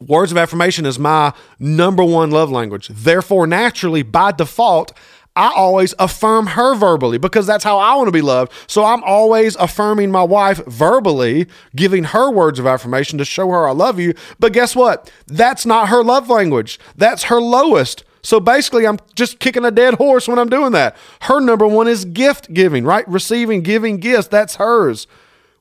words 0.00 0.32
of 0.32 0.38
affirmation 0.38 0.84
is 0.84 0.98
my 0.98 1.32
number 1.60 2.02
one 2.02 2.32
love 2.32 2.50
language. 2.50 2.88
Therefore, 2.88 3.46
naturally, 3.46 4.02
by 4.02 4.32
default, 4.32 4.92
I 5.36 5.52
always 5.54 5.94
affirm 5.98 6.48
her 6.48 6.74
verbally 6.74 7.18
because 7.18 7.46
that's 7.46 7.62
how 7.62 7.78
I 7.78 7.94
want 7.94 8.08
to 8.08 8.12
be 8.12 8.22
loved. 8.22 8.52
So 8.66 8.84
I'm 8.84 9.04
always 9.04 9.54
affirming 9.56 10.10
my 10.10 10.22
wife 10.22 10.64
verbally, 10.66 11.46
giving 11.76 12.04
her 12.04 12.30
words 12.30 12.58
of 12.58 12.66
affirmation 12.66 13.18
to 13.18 13.24
show 13.24 13.48
her 13.50 13.68
I 13.68 13.72
love 13.72 14.00
you. 14.00 14.14
But 14.40 14.54
guess 14.54 14.74
what? 14.74 15.12
That's 15.26 15.66
not 15.66 15.90
her 15.90 16.02
love 16.02 16.28
language. 16.30 16.80
That's 16.96 17.24
her 17.24 17.40
lowest. 17.40 18.02
So 18.22 18.40
basically, 18.40 18.86
I'm 18.88 18.98
just 19.14 19.38
kicking 19.38 19.64
a 19.64 19.70
dead 19.70 19.94
horse 19.94 20.26
when 20.26 20.38
I'm 20.38 20.48
doing 20.48 20.72
that. 20.72 20.96
Her 21.22 21.38
number 21.38 21.66
one 21.66 21.86
is 21.86 22.04
gift 22.04 22.52
giving, 22.52 22.84
right? 22.84 23.06
Receiving, 23.06 23.62
giving 23.62 23.98
gifts. 23.98 24.26
That's 24.28 24.56
hers. 24.56 25.06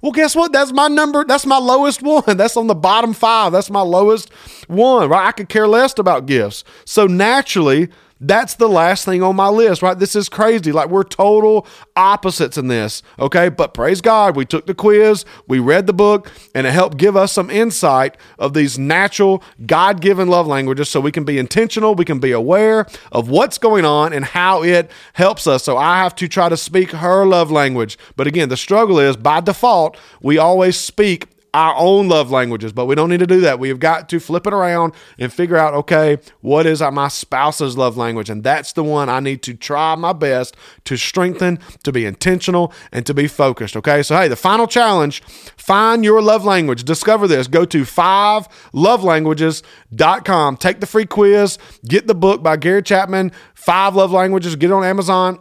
Well, 0.01 0.11
guess 0.11 0.35
what? 0.35 0.51
That's 0.51 0.71
my 0.71 0.87
number. 0.87 1.25
That's 1.25 1.45
my 1.45 1.57
lowest 1.57 2.01
one. 2.01 2.23
That's 2.37 2.57
on 2.57 2.67
the 2.67 2.75
bottom 2.75 3.13
five. 3.13 3.51
That's 3.51 3.69
my 3.69 3.81
lowest 3.81 4.31
one, 4.67 5.09
right? 5.09 5.27
I 5.27 5.31
could 5.31 5.49
care 5.49 5.67
less 5.67 5.97
about 5.99 6.25
gifts. 6.25 6.63
So 6.85 7.07
naturally, 7.07 7.89
that's 8.27 8.55
the 8.55 8.67
last 8.67 9.05
thing 9.05 9.21
on 9.23 9.35
my 9.35 9.49
list, 9.49 9.81
right? 9.81 9.97
This 9.97 10.15
is 10.15 10.29
crazy. 10.29 10.71
Like 10.71 10.89
we're 10.89 11.03
total 11.03 11.67
opposites 11.95 12.57
in 12.57 12.67
this, 12.67 13.03
okay? 13.19 13.49
But 13.49 13.73
praise 13.73 14.01
God, 14.01 14.35
we 14.35 14.45
took 14.45 14.65
the 14.65 14.73
quiz, 14.73 15.25
we 15.47 15.59
read 15.59 15.87
the 15.87 15.93
book, 15.93 16.31
and 16.53 16.65
it 16.65 16.71
helped 16.71 16.97
give 16.97 17.15
us 17.15 17.31
some 17.31 17.49
insight 17.49 18.17
of 18.39 18.53
these 18.53 18.77
natural, 18.77 19.43
God 19.65 20.01
given 20.01 20.27
love 20.27 20.47
languages 20.47 20.89
so 20.89 20.99
we 20.99 21.11
can 21.11 21.23
be 21.23 21.37
intentional, 21.37 21.95
we 21.95 22.05
can 22.05 22.19
be 22.19 22.31
aware 22.31 22.85
of 23.11 23.29
what's 23.29 23.57
going 23.57 23.85
on 23.85 24.13
and 24.13 24.25
how 24.25 24.63
it 24.63 24.89
helps 25.13 25.47
us. 25.47 25.63
So 25.63 25.77
I 25.77 25.97
have 25.97 26.15
to 26.15 26.27
try 26.27 26.49
to 26.49 26.57
speak 26.57 26.91
her 26.91 27.25
love 27.25 27.51
language. 27.51 27.97
But 28.15 28.27
again, 28.27 28.49
the 28.49 28.57
struggle 28.57 28.99
is 28.99 29.17
by 29.17 29.41
default, 29.41 29.97
we 30.21 30.37
always 30.37 30.77
speak 30.77 31.27
our 31.55 31.73
own 31.77 32.09
love 32.09 32.31
languages, 32.31 32.73
but 32.73 32.85
we 32.85 32.95
don't 32.95 33.09
need 33.09 33.21
to 33.21 33.27
do 33.27 33.39
that. 33.39 33.59
We 33.59 33.69
have 33.69 33.79
got 33.79 34.09
to 34.09 34.19
flip 34.19 34.45
it 34.45 34.53
around 34.53 34.93
and 35.17 35.31
figure 35.31 35.55
out, 35.55 35.73
okay, 35.73 36.17
what 36.41 36.65
is 36.65 36.81
my 36.81 37.07
spouse's 37.07 37.77
love 37.77 37.95
language? 37.95 38.29
And 38.29 38.43
that's 38.43 38.73
the 38.73 38.83
one 38.83 39.07
I 39.07 39.21
need 39.21 39.41
to 39.43 39.53
try 39.53 39.95
my 39.95 40.11
best 40.11 40.57
to 40.83 40.97
strengthen, 40.97 41.59
to 41.83 41.93
be 41.93 42.05
intentional, 42.05 42.73
and 42.91 43.05
to 43.05 43.13
be 43.13 43.29
focused. 43.29 43.77
Okay. 43.77 44.03
So, 44.03 44.17
hey, 44.17 44.27
the 44.27 44.35
final 44.35 44.67
challenge 44.67 45.23
find 45.55 46.03
your 46.03 46.21
love 46.21 46.43
language. 46.43 46.83
Discover 46.83 47.29
this. 47.29 47.47
Go 47.47 47.63
to 47.63 47.83
5lovelanguages.com. 47.83 50.57
Take 50.57 50.81
the 50.81 50.87
free 50.87 51.05
quiz, 51.05 51.57
get 51.87 52.07
the 52.07 52.15
book 52.15 52.43
by 52.43 52.57
Gary 52.57 52.83
Chapman, 52.83 53.31
Five 53.53 53.95
Love 53.95 54.11
Languages, 54.11 54.57
get 54.57 54.71
it 54.71 54.73
on 54.73 54.83
Amazon 54.83 55.39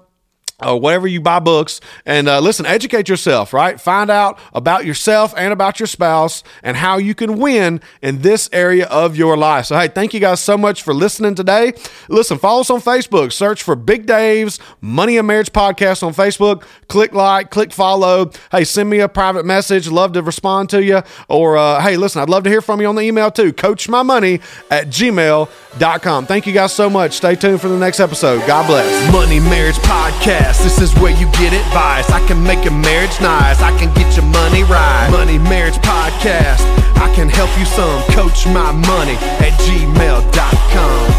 or 0.63 0.79
whatever 0.81 1.07
you 1.07 1.21
buy 1.21 1.39
books. 1.41 1.81
And 2.07 2.29
uh, 2.29 2.41
listen 2.41 2.67
educate 2.67 3.09
yourself 3.09 3.53
right? 3.53 3.81
Find 3.81 4.11
out 4.11 4.39
about 4.53 4.85
yourself 4.85 5.35
and 5.37 5.53
about 5.53 5.81
your 5.81 5.87
spouse 5.87 6.43
and 6.63 6.77
how 6.77 6.97
you 6.99 7.15
can 7.15 7.39
win 7.39 7.81
in 8.03 8.23
this 8.23 8.49
area 8.53 8.87
of 8.87 9.17
your 9.17 9.37
life. 9.37 9.67
So 9.67 9.77
hey 9.77 9.89
thank 9.89 10.15
you 10.15 10.21
guys 10.21 10.41
so 10.41 10.57
much 10.57 10.83
for 10.83 10.95
listening 10.95 11.35
today. 11.35 11.73
Listen 12.09 12.39
follow 12.39 12.61
us 12.61 12.71
on 12.71 12.81
facebook. 12.81 13.33
Search 13.33 13.63
for 13.63 13.75
big 13.75 14.07
dave's 14.07 14.59
money 14.81 15.17
and 15.19 15.27
marriage 15.27 15.53
podcast 15.53 16.03
on 16.03 16.15
facebook. 16.15 16.65
Click 16.89 17.13
like 17.13 17.51
click 17.51 17.73
follow. 17.73 18.31
Hey 18.53 18.65
send 18.65 18.89
me 18.89 19.01
a 19.01 19.09
private 19.09 19.45
message. 19.45 19.89
Love 19.89 20.13
to 20.13 20.23
respond 20.23 20.71
to 20.71 20.83
you. 20.83 21.03
Or 21.29 21.57
uh, 21.57 21.81
hey 21.81 21.97
listen 21.97 22.23
i'd 22.23 22.29
love 22.29 22.45
to 22.45 22.51
hear 22.51 22.63
from 22.63 22.81
you 22.81 22.87
on 22.87 22.95
the 22.95 23.03
email 23.03 23.31
too. 23.31 23.53
Coach 23.53 23.89
my 23.89 24.03
money 24.03 24.41
at 24.71 24.87
gmail.com 24.87 26.27
thank 26.27 26.47
you 26.47 26.53
guys 26.53 26.73
so 26.73 26.89
much. 26.89 27.15
Stay 27.15 27.35
tuned 27.35 27.61
for 27.61 27.69
the 27.69 27.79
next 27.79 27.99
episode. 27.99 28.47
God 28.47 28.67
bless. 28.67 29.13
Money 29.13 29.41
marriage 29.41 29.77
podcast 29.77 30.44
this 30.53 30.81
is 30.81 30.95
where 30.99 31.13
you 31.13 31.27
get 31.33 31.53
advice. 31.53 32.11
I 32.11 32.27
can 32.27 32.43
make 32.43 32.65
your 32.65 32.73
marriage 32.73 33.21
nice. 33.21 33.61
I 33.61 33.77
can 33.79 33.93
get 33.95 34.17
your 34.17 34.25
money 34.27 34.63
right. 34.65 35.09
Money 35.11 35.39
Marriage 35.39 35.77
Podcast. 35.77 36.65
I 36.97 37.13
can 37.15 37.29
help 37.29 37.51
you 37.59 37.65
some. 37.65 38.03
Coach 38.13 38.47
my 38.47 38.73
money 38.73 39.17
at 39.45 39.53
gmail.com. 39.61 41.14